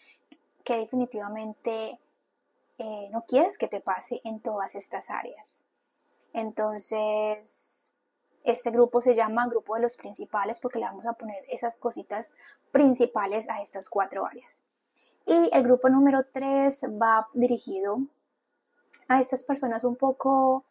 qué 0.65 0.77
definitivamente 0.77 1.99
eh, 2.79 3.09
no 3.11 3.25
quieres 3.27 3.59
que 3.59 3.69
te 3.69 3.81
pase 3.81 4.21
en 4.25 4.41
todas 4.41 4.75
estas 4.75 5.11
áreas. 5.11 5.67
Entonces, 6.33 7.93
este 8.45 8.71
grupo 8.71 9.01
se 9.01 9.15
llama 9.15 9.49
grupo 9.49 9.75
de 9.75 9.83
los 9.83 9.97
principales 9.97 10.61
porque 10.61 10.79
le 10.79 10.85
vamos 10.85 11.07
a 11.07 11.15
poner 11.15 11.45
esas 11.49 11.77
cositas 11.77 12.35
principales 12.71 13.49
a 13.49 13.61
estas 13.61 13.89
cuatro 13.89 14.27
áreas. 14.27 14.65
Y 15.27 15.51
el 15.53 15.63
grupo 15.63 15.89
número 15.91 16.25
3 16.33 16.85
va 17.01 17.29
dirigido 17.35 17.99
a 19.09 19.21
estas 19.21 19.45
personas 19.45 19.85
un 19.85 19.97
poco 19.97 20.65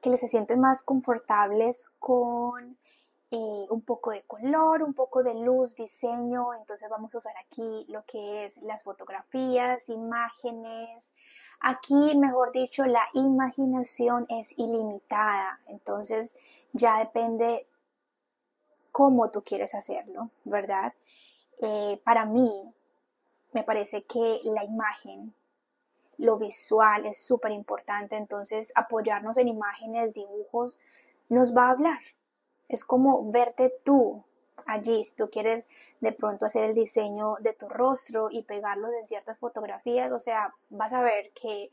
que 0.00 0.10
les 0.10 0.20
se 0.20 0.28
sienten 0.28 0.60
más 0.60 0.82
confortables 0.82 1.90
con 1.98 2.76
eh, 3.30 3.66
un 3.68 3.82
poco 3.82 4.12
de 4.12 4.22
color, 4.22 4.82
un 4.82 4.94
poco 4.94 5.22
de 5.22 5.34
luz, 5.34 5.76
diseño. 5.76 6.54
Entonces 6.54 6.88
vamos 6.88 7.14
a 7.14 7.18
usar 7.18 7.34
aquí 7.36 7.84
lo 7.88 8.04
que 8.06 8.44
es 8.44 8.56
las 8.62 8.82
fotografías, 8.84 9.90
imágenes. 9.90 11.14
Aquí, 11.60 12.16
mejor 12.16 12.52
dicho, 12.52 12.86
la 12.86 13.06
imaginación 13.12 14.26
es 14.30 14.58
ilimitada. 14.58 15.60
Entonces 15.66 16.36
ya 16.72 16.98
depende 16.98 17.66
cómo 18.92 19.30
tú 19.30 19.42
quieres 19.42 19.74
hacerlo, 19.74 20.30
¿verdad? 20.44 20.94
Eh, 21.60 22.00
para 22.04 22.24
mí, 22.24 22.72
me 23.52 23.62
parece 23.62 24.04
que 24.04 24.40
la 24.44 24.64
imagen 24.64 25.34
lo 26.18 26.36
visual 26.36 27.06
es 27.06 27.22
súper 27.22 27.52
importante, 27.52 28.16
entonces 28.16 28.72
apoyarnos 28.74 29.38
en 29.38 29.48
imágenes, 29.48 30.14
dibujos, 30.14 30.80
nos 31.28 31.56
va 31.56 31.68
a 31.68 31.70
hablar. 31.70 32.00
Es 32.68 32.84
como 32.84 33.30
verte 33.30 33.72
tú 33.84 34.24
allí, 34.66 35.02
si 35.04 35.14
tú 35.14 35.30
quieres 35.30 35.68
de 36.00 36.12
pronto 36.12 36.46
hacer 36.46 36.64
el 36.64 36.74
diseño 36.74 37.36
de 37.40 37.52
tu 37.52 37.68
rostro 37.68 38.28
y 38.30 38.42
pegarlo 38.42 38.92
en 38.92 39.06
ciertas 39.06 39.38
fotografías, 39.38 40.12
o 40.12 40.18
sea, 40.18 40.54
vas 40.70 40.92
a 40.92 41.00
ver 41.00 41.30
que, 41.30 41.70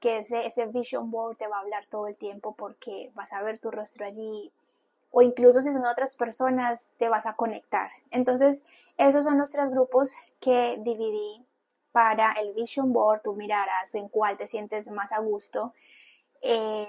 que 0.00 0.18
ese, 0.18 0.46
ese 0.46 0.66
vision 0.66 1.10
board 1.10 1.36
te 1.36 1.48
va 1.48 1.58
a 1.58 1.60
hablar 1.60 1.86
todo 1.90 2.06
el 2.06 2.16
tiempo 2.16 2.54
porque 2.54 3.10
vas 3.14 3.32
a 3.32 3.42
ver 3.42 3.58
tu 3.58 3.70
rostro 3.70 4.06
allí 4.06 4.52
o 5.10 5.22
incluso 5.22 5.60
si 5.62 5.72
son 5.72 5.86
otras 5.86 6.16
personas 6.16 6.90
te 6.98 7.08
vas 7.08 7.26
a 7.26 7.34
conectar. 7.34 7.90
Entonces, 8.10 8.64
esos 8.96 9.24
son 9.24 9.38
los 9.38 9.50
tres 9.50 9.70
grupos 9.70 10.14
que 10.40 10.76
dividí 10.80 11.44
para 11.92 12.32
el 12.32 12.52
vision 12.54 12.92
board, 12.92 13.22
tú 13.22 13.34
mirarás 13.34 13.94
en 13.94 14.08
cuál 14.08 14.36
te 14.36 14.46
sientes 14.46 14.90
más 14.90 15.12
a 15.12 15.18
gusto 15.18 15.72
eh, 16.42 16.86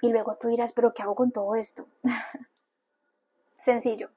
y 0.00 0.08
luego 0.08 0.36
tú 0.36 0.48
dirás, 0.48 0.72
pero 0.72 0.92
¿qué 0.92 1.02
hago 1.02 1.14
con 1.14 1.30
todo 1.30 1.54
esto? 1.54 1.86
Sencillo. 3.60 4.10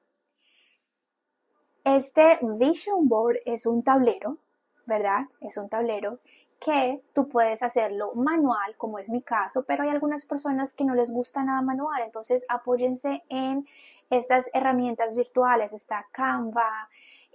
Este 1.84 2.38
vision 2.42 3.08
board 3.08 3.38
es 3.46 3.64
un 3.64 3.82
tablero, 3.82 4.36
¿verdad? 4.84 5.26
Es 5.40 5.56
un 5.56 5.68
tablero 5.68 6.18
que 6.60 7.02
tú 7.14 7.28
puedes 7.28 7.62
hacerlo 7.62 8.12
manual, 8.14 8.76
como 8.76 8.98
es 8.98 9.10
mi 9.10 9.22
caso, 9.22 9.62
pero 9.62 9.84
hay 9.84 9.90
algunas 9.90 10.24
personas 10.26 10.74
que 10.74 10.84
no 10.84 10.94
les 10.94 11.12
gusta 11.12 11.44
nada 11.44 11.62
manual, 11.62 12.02
entonces 12.02 12.44
apóyense 12.48 13.22
en 13.28 13.66
estas 14.10 14.50
herramientas 14.52 15.14
virtuales, 15.14 15.72
está 15.72 16.06
Canva 16.10 16.88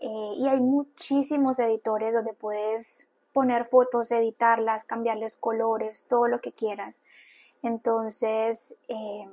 eh, 0.04 0.34
y 0.38 0.48
hay 0.48 0.60
muchísimos 0.60 1.60
editores 1.60 2.14
donde 2.14 2.34
puedes 2.34 3.10
poner 3.32 3.66
fotos, 3.66 4.12
editarlas, 4.12 4.86
cambiarles 4.86 5.38
colores, 5.38 6.08
todo 6.08 6.28
lo 6.28 6.42
que 6.42 6.52
quieras. 6.52 7.04
Entonces, 7.62 8.78
eh, 8.90 9.28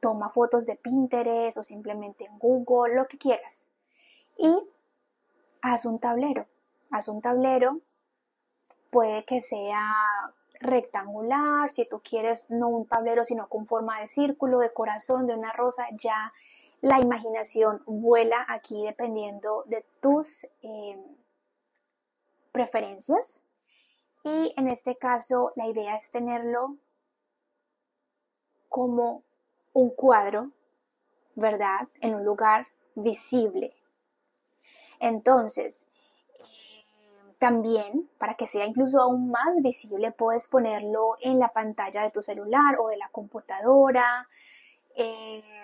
toma 0.00 0.28
fotos 0.28 0.66
de 0.66 0.76
Pinterest 0.76 1.56
o 1.58 1.64
simplemente 1.64 2.26
en 2.26 2.38
Google, 2.38 2.94
lo 2.94 3.08
que 3.08 3.18
quieras. 3.18 3.72
Y 4.36 4.62
haz 5.62 5.84
un 5.86 5.98
tablero. 5.98 6.46
Haz 6.90 7.08
un 7.08 7.22
tablero 7.22 7.80
puede 8.92 9.24
que 9.24 9.40
sea 9.40 9.80
rectangular, 10.60 11.70
si 11.70 11.88
tú 11.88 12.00
quieres 12.04 12.50
no 12.50 12.68
un 12.68 12.86
tablero 12.86 13.24
sino 13.24 13.48
con 13.48 13.66
forma 13.66 13.98
de 13.98 14.06
círculo, 14.06 14.58
de 14.58 14.72
corazón, 14.72 15.26
de 15.26 15.34
una 15.34 15.50
rosa, 15.50 15.86
ya 15.92 16.32
la 16.82 17.00
imaginación 17.00 17.82
vuela 17.86 18.44
aquí 18.48 18.84
dependiendo 18.84 19.62
de 19.66 19.86
tus 20.00 20.44
eh, 20.62 20.98
preferencias. 22.50 23.46
Y 24.24 24.52
en 24.56 24.68
este 24.68 24.96
caso 24.96 25.52
la 25.56 25.68
idea 25.68 25.96
es 25.96 26.10
tenerlo 26.10 26.76
como 28.68 29.22
un 29.72 29.90
cuadro, 29.90 30.50
¿verdad? 31.36 31.88
En 32.00 32.16
un 32.16 32.24
lugar 32.24 32.66
visible. 32.96 33.74
Entonces, 34.98 35.88
también, 37.38 38.10
para 38.18 38.34
que 38.34 38.46
sea 38.46 38.66
incluso 38.66 39.00
aún 39.00 39.30
más 39.30 39.62
visible, 39.62 40.10
puedes 40.10 40.48
ponerlo 40.48 41.16
en 41.20 41.38
la 41.38 41.52
pantalla 41.52 42.02
de 42.02 42.10
tu 42.10 42.22
celular 42.22 42.76
o 42.80 42.88
de 42.88 42.96
la 42.96 43.08
computadora. 43.08 44.28
Eh, 44.96 45.61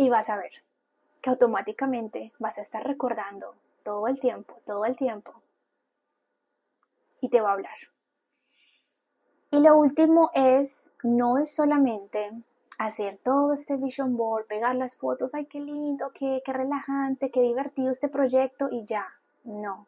y 0.00 0.08
vas 0.08 0.30
a 0.30 0.38
ver 0.38 0.50
que 1.20 1.28
automáticamente 1.28 2.32
vas 2.38 2.56
a 2.56 2.62
estar 2.62 2.82
recordando 2.86 3.54
todo 3.82 4.08
el 4.08 4.18
tiempo, 4.18 4.58
todo 4.64 4.86
el 4.86 4.96
tiempo. 4.96 5.34
Y 7.20 7.28
te 7.28 7.42
va 7.42 7.50
a 7.50 7.52
hablar. 7.52 7.76
Y 9.50 9.60
lo 9.60 9.76
último 9.76 10.30
es, 10.32 10.94
no 11.02 11.36
es 11.36 11.54
solamente 11.54 12.32
hacer 12.78 13.18
todo 13.18 13.52
este 13.52 13.76
vision 13.76 14.16
board, 14.16 14.46
pegar 14.46 14.74
las 14.74 14.96
fotos, 14.96 15.34
ay, 15.34 15.44
qué 15.44 15.60
lindo, 15.60 16.12
qué, 16.14 16.40
qué 16.46 16.52
relajante, 16.54 17.30
qué 17.30 17.42
divertido 17.42 17.90
este 17.90 18.08
proyecto 18.08 18.68
y 18.70 18.84
ya. 18.84 19.06
No, 19.44 19.86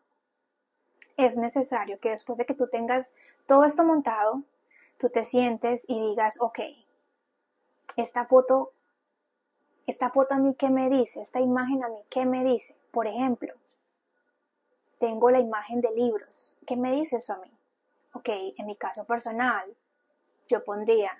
es 1.17 1.39
necesario 1.39 1.99
que 2.01 2.11
después 2.11 2.37
de 2.37 2.45
que 2.45 2.55
tú 2.55 2.69
tengas 2.69 3.15
todo 3.47 3.65
esto 3.65 3.83
montado, 3.83 4.43
tú 4.99 5.09
te 5.09 5.25
sientes 5.25 5.87
y 5.89 6.01
digas, 6.01 6.39
ok, 6.39 6.61
esta 7.97 8.27
foto, 8.27 8.73
esta 9.87 10.11
foto 10.11 10.35
a 10.35 10.39
mí 10.39 10.55
qué 10.55 10.71
me 10.71 10.89
dice, 10.89 11.21
esta 11.21 11.41
imagen 11.41 11.85
a 11.85 11.89
mí 11.89 11.99
qué 12.09 12.25
me 12.25 12.45
dice. 12.45 12.77
Por 12.91 13.07
ejemplo, 13.07 13.55
tengo 14.99 15.31
la 15.31 15.41
imagen 15.41 15.81
de 15.81 15.91
libros, 15.93 16.59
¿qué 16.67 16.77
me 16.77 16.93
dice 16.93 17.17
eso 17.17 17.35
a 17.35 17.39
mí? 17.39 17.51
Ok, 18.15 18.29
en 18.29 18.67
mi 18.67 18.77
caso 18.77 19.05
personal, 19.05 19.75
yo 20.49 20.63
pondría 20.65 21.17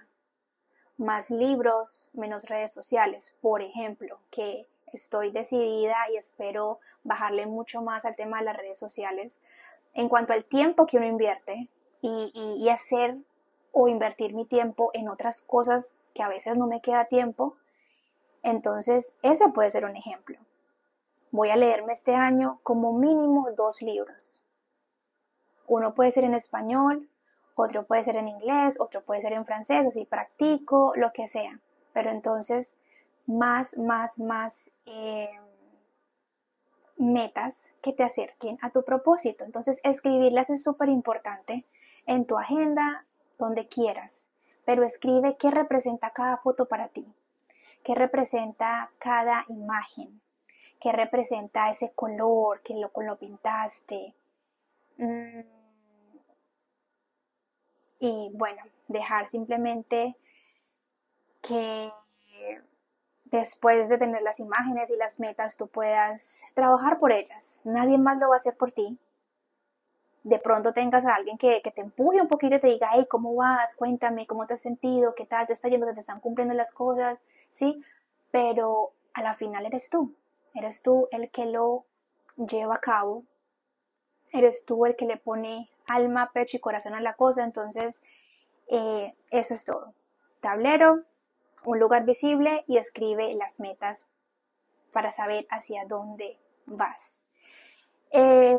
más 0.99 1.31
libros, 1.31 2.11
menos 2.15 2.49
redes 2.49 2.73
sociales, 2.73 3.35
por 3.41 3.63
ejemplo, 3.63 4.19
que 4.31 4.67
estoy 4.93 5.31
decidida 5.31 5.97
y 6.13 6.17
espero 6.17 6.79
bajarle 7.03 7.47
mucho 7.47 7.83
más 7.83 8.05
al 8.05 8.15
tema 8.15 8.39
de 8.39 8.45
las 8.45 8.57
redes 8.57 8.79
sociales 8.79 9.41
en 9.95 10.09
cuanto 10.09 10.33
al 10.33 10.45
tiempo 10.45 10.87
que 10.87 10.99
uno 10.99 11.07
invierte 11.07 11.69
y, 12.01 12.69
hacer 12.69 13.17
o 13.73 13.89
invertir 13.89 14.35
mi 14.35 14.45
tiempo 14.45 14.91
en 14.93 15.09
otras 15.09 15.41
cosas 15.41 15.97
que 16.15 16.23
a 16.23 16.29
veces 16.29 16.59
no 16.59 16.67
me 16.67 16.81
queda 16.81 17.07
tiempo, 17.07 17.57
entonces 18.43 19.17
ese 19.23 19.49
puede 19.49 19.71
ser 19.71 19.85
un 19.85 19.97
ejemplo. 19.97 20.39
Voy 21.31 21.51
a 21.51 21.57
leerme 21.57 21.93
este 21.93 22.15
año 22.15 22.61
como 22.63 22.93
mínimo 22.93 23.51
dos 23.57 23.83
libros. 23.83 24.41
Uno 25.67 25.95
puede 25.95 26.11
ser 26.11 26.25
en 26.25 26.35
español, 26.35 27.09
otro 27.55 27.85
puede 27.85 28.05
ser 28.05 28.17
en 28.17 28.29
inglés, 28.29 28.79
otro 28.81 29.03
puede 29.03 29.21
ser 29.21 29.33
en 29.33 29.47
francés, 29.47 29.87
así 29.87 30.05
practico, 30.05 30.93
lo 30.97 31.13
que 31.13 31.29
sea. 31.29 31.61
Pero 31.93 32.11
entonces, 32.11 32.79
más, 33.27 33.79
más, 33.79 34.19
más 34.19 34.73
eh, 34.87 35.31
metas 36.97 37.75
que 37.83 37.93
te 37.93 38.05
acerquen 38.05 38.59
a 38.63 38.71
tu 38.71 38.85
propósito. 38.85 39.45
Entonces, 39.45 39.81
escribirlas 39.85 40.51
es 40.51 40.63
súper 40.63 40.89
importante 40.89 41.65
en 42.07 42.27
tu 42.27 42.39
agenda, 42.39 43.07
donde 43.39 43.67
quieras, 43.67 44.33
pero 44.65 44.85
escribe 44.85 45.37
qué 45.37 45.51
representa 45.51 46.11
cada 46.11 46.37
foto 46.39 46.67
para 46.67 46.89
ti, 46.89 47.07
qué 47.83 47.95
representa 47.95 48.91
cada 48.99 49.45
imagen, 49.49 50.21
qué 50.81 50.93
representa 50.93 51.71
ese 51.71 51.93
color, 51.93 52.63
que 52.63 52.75
lo, 52.75 52.91
lo 52.95 53.19
pintaste. 53.19 54.15
Mm. 54.99 55.41
Y 58.01 58.31
bueno, 58.35 58.63
dejar 58.89 59.27
simplemente 59.27 60.17
que 61.41 61.93
después 63.33 63.89
de 63.89 63.99
tener 63.99 64.23
las 64.23 64.39
imágenes 64.39 64.91
y 64.91 64.97
las 64.97 65.19
metas, 65.19 65.57
tú 65.57 65.67
puedas 65.67 66.43
trabajar 66.55 66.99
por 66.99 67.13
ellas. 67.13 67.63
Nadie 67.65 67.99
más 67.99 68.19
lo 68.19 68.29
va 68.29 68.35
a 68.35 68.37
hacer 68.37 68.57
por 68.57 68.73
ti. 68.73 68.99
De 70.23 70.39
pronto 70.39 70.73
tengas 70.73 71.05
a 71.05 71.15
alguien 71.15 71.37
que, 71.37 71.61
te 71.61 71.81
empuje 71.81 72.21
un 72.21 72.29
poquito 72.29 72.57
y 72.57 72.61
te 72.61 72.69
diga, 72.69 72.91
hey, 72.93 73.07
¿cómo 73.09 73.35
vas? 73.35 73.75
Cuéntame, 73.75 74.27
¿cómo 74.27 74.47
te 74.47 74.55
has 74.55 74.61
sentido? 74.61 75.15
¿Qué 75.15 75.27
tal 75.27 75.47
te 75.47 75.53
está 75.53 75.69
yendo? 75.69 75.93
¿Te 75.93 76.01
están 76.01 76.21
cumpliendo 76.21 76.55
las 76.55 76.73
cosas? 76.73 77.23
¿Sí? 77.51 77.83
Pero 78.31 78.93
a 79.15 79.23
la 79.23 79.35
final 79.35 79.67
eres 79.67 79.91
tú. 79.91 80.15
Eres 80.55 80.83
tú 80.83 81.09
el 81.11 81.31
que 81.31 81.47
lo 81.47 81.85
lleva 82.37 82.77
a 82.77 82.81
cabo. 82.81 83.25
Eres 84.33 84.65
tú 84.65 84.87
el 84.87 84.97
que 84.97 85.07
le 85.07 85.17
pone 85.17 85.69
alma, 85.87 86.31
pecho 86.33 86.57
y 86.57 86.61
corazón 86.61 86.95
a 86.95 87.01
la 87.01 87.15
cosa. 87.15 87.43
Entonces, 87.43 88.03
eh, 88.69 89.15
eso 89.31 89.55
es 89.55 89.65
todo. 89.65 89.93
Tablero, 90.41 91.03
un 91.65 91.79
lugar 91.79 92.05
visible 92.05 92.65
y 92.67 92.79
escribe 92.79 93.35
las 93.35 93.61
metas 93.61 94.13
para 94.93 95.11
saber 95.11 95.47
hacia 95.51 95.85
dónde 95.87 96.39
vas. 96.67 97.27
Eh, 98.11 98.59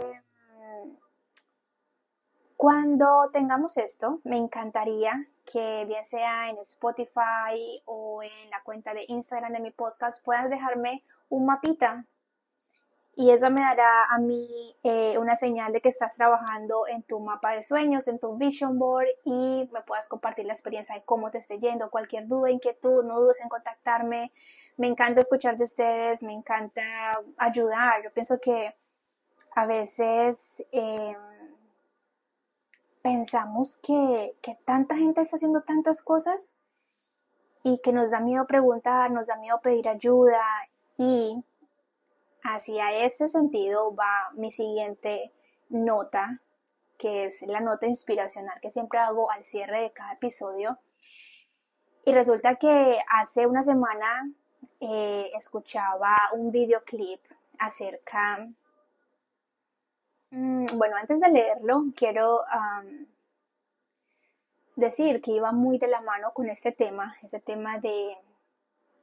cuando 2.63 3.29
tengamos 3.33 3.75
esto, 3.75 4.21
me 4.23 4.37
encantaría 4.37 5.27
que 5.43 5.83
bien 5.83 6.05
sea 6.05 6.49
en 6.49 6.57
Spotify 6.59 7.81
o 7.83 8.23
en 8.23 8.49
la 8.49 8.63
cuenta 8.63 8.93
de 8.93 9.03
Instagram 9.09 9.51
de 9.51 9.59
mi 9.59 9.71
podcast 9.71 10.23
puedas 10.23 10.49
dejarme 10.49 11.03
un 11.27 11.45
mapita 11.45 12.05
y 13.17 13.31
eso 13.31 13.51
me 13.51 13.59
dará 13.59 14.05
a 14.05 14.17
mí 14.17 14.47
eh, 14.81 15.17
una 15.17 15.35
señal 15.35 15.73
de 15.73 15.81
que 15.81 15.89
estás 15.89 16.15
trabajando 16.15 16.87
en 16.87 17.03
tu 17.03 17.19
mapa 17.19 17.51
de 17.51 17.63
sueños, 17.63 18.07
en 18.07 18.17
tu 18.17 18.37
vision 18.37 18.79
board 18.79 19.07
y 19.25 19.69
me 19.73 19.81
puedas 19.81 20.07
compartir 20.07 20.45
la 20.45 20.53
experiencia 20.53 20.95
de 20.95 21.03
cómo 21.03 21.31
te 21.31 21.39
esté 21.39 21.59
yendo, 21.59 21.91
cualquier 21.91 22.29
duda, 22.29 22.49
inquietud, 22.49 23.03
no 23.03 23.19
dudes 23.19 23.41
en 23.41 23.49
contactarme. 23.49 24.31
Me 24.77 24.87
encanta 24.87 25.19
escuchar 25.19 25.57
de 25.57 25.65
ustedes, 25.65 26.23
me 26.23 26.31
encanta 26.31 26.81
ayudar. 27.35 28.01
Yo 28.05 28.13
pienso 28.13 28.39
que 28.39 28.73
a 29.53 29.65
veces 29.65 30.65
em, 30.71 31.32
pensamos 33.03 33.77
que, 33.77 34.35
que 34.41 34.55
tanta 34.65 34.95
gente 34.95 35.21
está 35.21 35.35
haciendo 35.35 35.61
tantas 35.61 36.01
cosas 36.01 36.55
y 37.61 37.77
que 37.77 37.93
nos 37.93 38.09
da 38.09 38.19
miedo 38.19 38.47
preguntar, 38.47 39.11
nos 39.11 39.27
da 39.27 39.35
miedo 39.37 39.61
pedir 39.61 39.87
ayuda 39.87 40.41
y 40.97 41.43
Hacia 42.43 42.91
ese 42.91 43.29
sentido 43.29 43.95
va 43.95 44.29
mi 44.33 44.51
siguiente 44.51 45.31
nota, 45.69 46.41
que 46.97 47.25
es 47.25 47.41
la 47.43 47.61
nota 47.61 47.87
inspiracional 47.87 48.59
que 48.61 48.69
siempre 48.69 48.99
hago 48.99 49.31
al 49.31 49.45
cierre 49.45 49.81
de 49.83 49.91
cada 49.93 50.13
episodio. 50.13 50.77
Y 52.05 52.11
resulta 52.11 52.55
que 52.55 52.99
hace 53.07 53.47
una 53.47 53.63
semana 53.63 54.29
eh, 54.81 55.31
escuchaba 55.35 56.15
un 56.33 56.51
videoclip 56.51 57.21
acerca... 57.59 58.49
Mm, 60.33 60.65
bueno, 60.79 60.95
antes 60.97 61.19
de 61.19 61.29
leerlo, 61.29 61.83
quiero 61.95 62.39
decir 64.75 65.21
que 65.21 65.31
iba 65.31 65.51
muy 65.51 65.77
de 65.77 65.87
la 65.87 66.01
mano 66.01 66.33
con 66.33 66.49
este 66.49 66.71
tema, 66.71 67.15
este 67.21 67.39
tema 67.39 67.77
de 67.77 68.17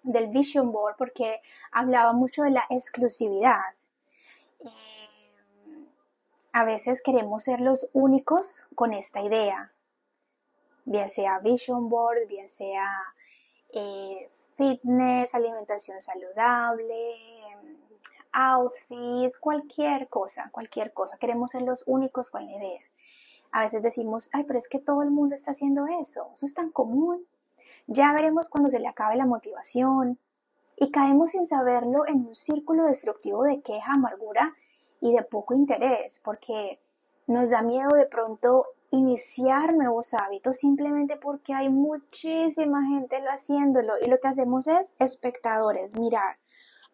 del 0.03 0.29
Vision 0.29 0.73
Board 0.73 0.97
porque 0.97 1.41
hablaba 1.71 2.13
mucho 2.13 2.43
de 2.43 2.51
la 2.51 2.65
exclusividad. 2.69 3.75
a 6.53 6.65
veces 6.65 7.01
queremos 7.01 7.45
ser 7.45 7.61
los 7.61 7.91
únicos 7.93 8.67
con 8.75 8.93
esta 8.93 9.21
idea, 9.21 9.73
bien 10.85 11.09
sea 11.09 11.39
Vision 11.39 11.89
Board, 11.89 12.27
bien 12.27 12.49
sea 12.49 12.89
eh, 13.73 14.29
fitness, 14.57 15.35
alimentación 15.35 16.01
saludable, 16.03 17.40
outfits, 18.33 19.39
cualquier 19.39 20.09
cosa, 20.09 20.51
cualquier 20.53 20.93
cosa. 20.93 21.19
Queremos 21.19 21.53
ser 21.53 21.63
los 21.63 21.85
únicos 21.87 22.31
con 22.31 22.47
la 22.47 22.53
idea. 22.53 22.81
A 23.53 23.63
veces 23.63 23.83
decimos, 23.83 24.31
ay, 24.33 24.45
pero 24.45 24.59
es 24.59 24.69
que 24.69 24.79
todo 24.79 25.03
el 25.03 25.11
mundo 25.11 25.35
está 25.35 25.51
haciendo 25.51 25.87
eso, 26.01 26.31
eso 26.33 26.47
es 26.47 26.55
tan 26.55 26.71
común. 26.71 27.27
Ya 27.87 28.13
veremos 28.13 28.49
cuando 28.49 28.71
se 28.71 28.79
le 28.79 28.89
acabe 28.89 29.17
la 29.17 29.27
motivación 29.27 30.19
y 30.77 30.91
caemos 30.91 31.33
sin 31.33 31.47
saberlo 31.47 32.07
en 32.07 32.27
un 32.27 32.35
círculo 32.35 32.85
destructivo 32.85 33.43
de 33.43 33.61
queja, 33.61 33.93
amargura 33.93 34.55
y 35.01 35.13
de 35.13 35.23
poco 35.23 35.55
interés, 35.55 36.21
porque 36.25 36.81
nos 37.27 37.51
da 37.51 37.63
miedo 37.63 37.91
de 37.97 38.07
pronto 38.07 38.67
iniciar 38.91 39.75
nuevos 39.75 40.15
hábitos 40.15 40.59
simplemente 40.59 41.17
porque 41.17 41.55
hay 41.55 41.69
muchísima 41.69 42.85
gente 42.87 43.21
lo 43.21 43.31
haciéndolo 43.31 43.95
y 44.01 44.09
lo 44.09 44.19
que 44.19 44.29
hacemos 44.29 44.67
es 44.67 44.95
espectadores, 44.99 45.97
mirar. 45.97 46.39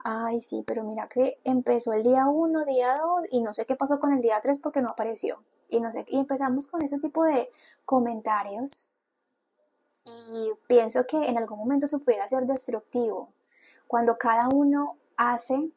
Ay, 0.08 0.38
sí, 0.38 0.62
pero 0.64 0.84
mira 0.84 1.08
que 1.08 1.40
empezó 1.42 1.92
el 1.92 2.04
día 2.04 2.28
1, 2.28 2.64
día 2.64 2.96
2 2.96 3.22
y 3.28 3.40
no 3.40 3.52
sé 3.52 3.66
qué 3.66 3.74
pasó 3.74 3.98
con 3.98 4.12
el 4.12 4.20
día 4.20 4.40
3 4.40 4.60
porque 4.60 4.80
no 4.80 4.90
apareció. 4.90 5.42
Y 5.68 5.80
no 5.80 5.90
sé, 5.90 6.04
y 6.06 6.16
empezamos 6.16 6.68
con 6.68 6.80
ese 6.82 7.00
tipo 7.00 7.24
de 7.24 7.50
comentarios 7.84 8.92
y 10.04 10.52
pienso 10.68 11.04
que 11.08 11.16
en 11.16 11.36
algún 11.36 11.58
momento 11.58 11.86
eso 11.86 11.98
pudiera 11.98 12.28
ser 12.28 12.46
destructivo. 12.46 13.32
Cuando 13.88 14.16
cada 14.16 14.48
uno 14.48 14.96
hace 15.16 15.72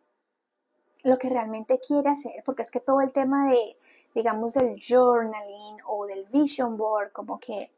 lo 1.01 1.17
que 1.17 1.29
realmente 1.29 1.79
quiere 1.79 2.11
hacer, 2.11 2.43
porque 2.45 2.61
es 2.61 2.69
que 2.69 2.81
todo 2.81 3.01
el 3.01 3.11
tema 3.11 3.49
de, 3.49 3.77
digamos, 4.13 4.53
del 4.53 4.79
journaling 4.79 5.77
o 5.87 6.05
del 6.05 6.25
vision 6.25 6.77
board, 6.77 7.11
como 7.13 7.39
que 7.39 7.71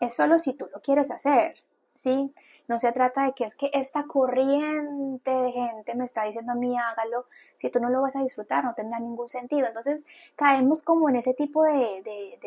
es 0.00 0.12
solo 0.12 0.40
si 0.40 0.54
tú 0.54 0.68
lo 0.74 0.80
quieres 0.80 1.12
hacer, 1.12 1.54
¿sí? 1.96 2.32
No 2.68 2.78
se 2.78 2.92
trata 2.92 3.24
de 3.24 3.32
que 3.32 3.44
es 3.44 3.54
que 3.54 3.70
esta 3.72 4.04
corriente 4.04 5.30
de 5.30 5.52
gente 5.52 5.94
me 5.94 6.04
está 6.04 6.24
diciendo 6.24 6.52
a 6.52 6.54
mí 6.54 6.76
hágalo, 6.76 7.26
si 7.54 7.70
tú 7.70 7.80
no 7.80 7.90
lo 7.90 8.02
vas 8.02 8.16
a 8.16 8.22
disfrutar 8.22 8.64
no 8.64 8.74
tendrá 8.74 9.00
ningún 9.00 9.28
sentido. 9.28 9.66
Entonces 9.66 10.04
caemos 10.36 10.82
como 10.82 11.08
en 11.08 11.16
ese 11.16 11.34
tipo 11.34 11.62
de, 11.64 12.02
de, 12.02 12.38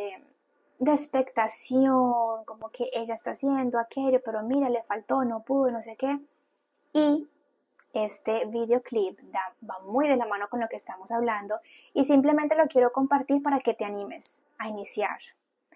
de, 0.79 0.91
expectación, 0.91 2.45
como 2.45 2.69
que 2.69 2.89
ella 2.93 3.13
está 3.13 3.31
haciendo 3.31 3.79
aquello, 3.79 4.21
pero 4.23 4.41
mira, 4.43 4.69
le 4.69 4.83
faltó, 4.83 5.23
no 5.23 5.41
pudo, 5.41 5.71
no 5.71 5.81
sé 5.81 5.95
qué. 5.95 6.19
Y 6.93 7.27
este 7.93 8.45
videoclip 8.45 9.19
va 9.67 9.79
muy 9.79 10.07
de 10.07 10.15
la 10.15 10.25
mano 10.25 10.47
con 10.49 10.59
lo 10.59 10.67
que 10.67 10.75
estamos 10.75 11.11
hablando 11.11 11.59
y 11.93 12.05
simplemente 12.05 12.55
lo 12.55 12.67
quiero 12.67 12.91
compartir 12.91 13.41
para 13.41 13.59
que 13.59 13.73
te 13.73 13.85
animes 13.85 14.47
a 14.57 14.67
iniciar. 14.67 15.17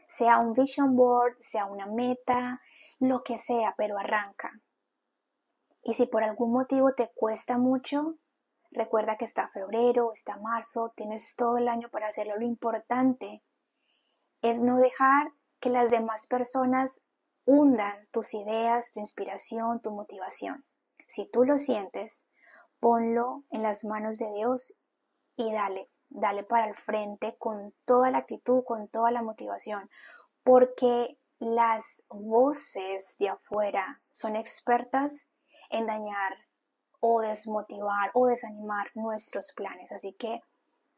Sea 0.05 0.37
un 0.37 0.53
vision 0.53 0.95
board, 0.95 1.35
sea 1.39 1.65
una 1.65 1.85
meta, 1.85 2.61
lo 3.07 3.23
que 3.23 3.37
sea, 3.37 3.75
pero 3.77 3.97
arranca. 3.97 4.61
Y 5.83 5.93
si 5.93 6.05
por 6.05 6.23
algún 6.23 6.51
motivo 6.51 6.93
te 6.93 7.11
cuesta 7.13 7.57
mucho, 7.57 8.15
recuerda 8.71 9.17
que 9.17 9.25
está 9.25 9.47
febrero, 9.47 10.11
está 10.13 10.37
marzo, 10.37 10.93
tienes 10.95 11.35
todo 11.35 11.57
el 11.57 11.67
año 11.67 11.89
para 11.89 12.07
hacerlo. 12.07 12.37
Lo 12.37 12.45
importante 12.45 13.43
es 14.41 14.61
no 14.61 14.77
dejar 14.77 15.33
que 15.59 15.69
las 15.69 15.91
demás 15.91 16.27
personas 16.27 17.05
hundan 17.45 18.07
tus 18.11 18.33
ideas, 18.33 18.93
tu 18.93 19.01
inspiración, 19.01 19.81
tu 19.81 19.91
motivación. 19.91 20.65
Si 21.07 21.29
tú 21.29 21.43
lo 21.43 21.57
sientes, 21.57 22.29
ponlo 22.79 23.43
en 23.49 23.63
las 23.63 23.83
manos 23.83 24.17
de 24.17 24.31
Dios 24.31 24.79
y 25.35 25.51
dale, 25.51 25.89
dale 26.09 26.43
para 26.43 26.67
el 26.67 26.75
frente 26.75 27.35
con 27.37 27.73
toda 27.85 28.11
la 28.11 28.19
actitud, 28.19 28.63
con 28.63 28.87
toda 28.87 29.11
la 29.11 29.21
motivación, 29.21 29.89
porque 30.43 31.17
las 31.43 32.05
voces 32.09 33.15
de 33.19 33.29
afuera 33.29 34.01
son 34.11 34.35
expertas 34.35 35.29
en 35.69 35.87
dañar 35.87 36.37
o 36.99 37.21
desmotivar 37.21 38.11
o 38.13 38.27
desanimar 38.27 38.91
nuestros 38.95 39.53
planes. 39.53 39.91
Así 39.91 40.13
que 40.13 40.41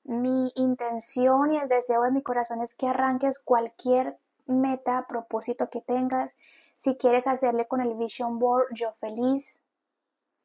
mi 0.04 0.52
intención 0.56 1.54
y 1.54 1.58
el 1.58 1.68
deseo 1.68 2.04
de 2.04 2.12
mi 2.12 2.22
corazón 2.22 2.62
es 2.62 2.76
que 2.76 2.88
arranques 2.88 3.40
cualquier 3.40 4.18
meta, 4.46 5.06
propósito 5.08 5.70
que 5.70 5.82
tengas. 5.82 6.38
Si 6.76 6.96
quieres 6.98 7.26
hacerle 7.28 7.68
con 7.68 7.82
el 7.82 7.96
Vision 7.96 8.38
Board, 8.38 8.68
yo 8.74 8.92
feliz 8.94 9.66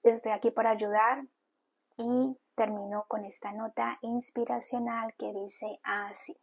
Estoy 0.03 0.33
aquí 0.33 0.51
para 0.51 0.71
ayudar 0.71 1.27
y 1.99 2.39
termino 2.55 3.05
con 3.07 3.25
esta 3.27 3.53
nota 3.53 3.99
inspiracional 4.01 5.15
que 5.19 5.33
dice 5.33 5.79
así. 5.83 6.37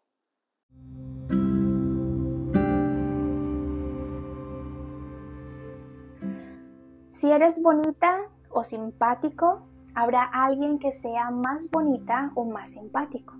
Si 7.17 7.31
eres 7.31 7.63
bonita 7.63 8.29
o 8.51 8.63
simpático, 8.63 9.63
habrá 9.95 10.21
alguien 10.21 10.77
que 10.77 10.91
sea 10.91 11.31
más 11.31 11.71
bonita 11.71 12.31
o 12.35 12.45
más 12.45 12.69
simpático. 12.69 13.33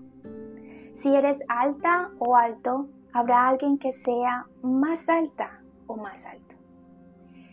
Si 0.92 1.14
eres 1.14 1.44
alta 1.48 2.10
o 2.18 2.34
alto, 2.34 2.88
habrá 3.12 3.46
alguien 3.46 3.78
que 3.78 3.92
sea 3.92 4.46
más 4.62 5.08
alta 5.08 5.58
o 5.86 5.96
más 5.96 6.26
alto. 6.26 6.56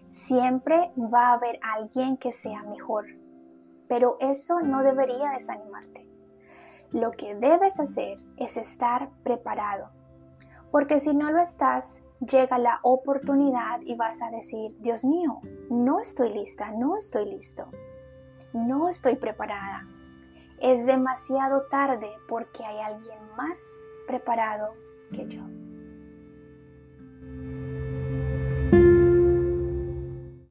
Siempre 0.10 0.92
va 0.98 1.28
a 1.28 1.34
haber 1.34 1.60
alguien 1.62 2.18
que 2.18 2.32
sea 2.32 2.64
mejor, 2.64 3.06
pero 3.88 4.18
eso 4.20 4.62
no 4.62 4.82
debería 4.82 5.30
desanimarte. 5.30 6.10
Lo 6.92 7.12
que 7.12 7.36
debes 7.36 7.80
hacer 7.80 8.18
es 8.38 8.58
estar 8.58 9.12
preparado, 9.22 9.92
porque 10.72 11.00
si 11.00 11.16
no 11.16 11.30
lo 11.30 11.40
estás, 11.40 12.04
llega 12.20 12.58
la 12.58 12.80
oportunidad 12.84 13.82
y 13.82 13.96
vas 13.96 14.22
a 14.22 14.32
decir, 14.32 14.76
Dios 14.80 15.04
mío, 15.04 15.40
no 15.70 16.00
estoy 16.00 16.34
lista, 16.34 16.72
no 16.72 16.98
estoy 16.98 17.26
listo, 17.26 17.68
no 18.54 18.90
estoy 18.90 19.16
preparada. 19.16 19.88
Es 20.60 20.86
demasiado 20.86 21.64
tarde 21.70 22.12
porque 22.28 22.64
hay 22.64 22.80
alguien 22.80 23.20
más 23.38 23.60
preparado 24.08 24.74
que 25.12 25.28
yo. 25.28 25.42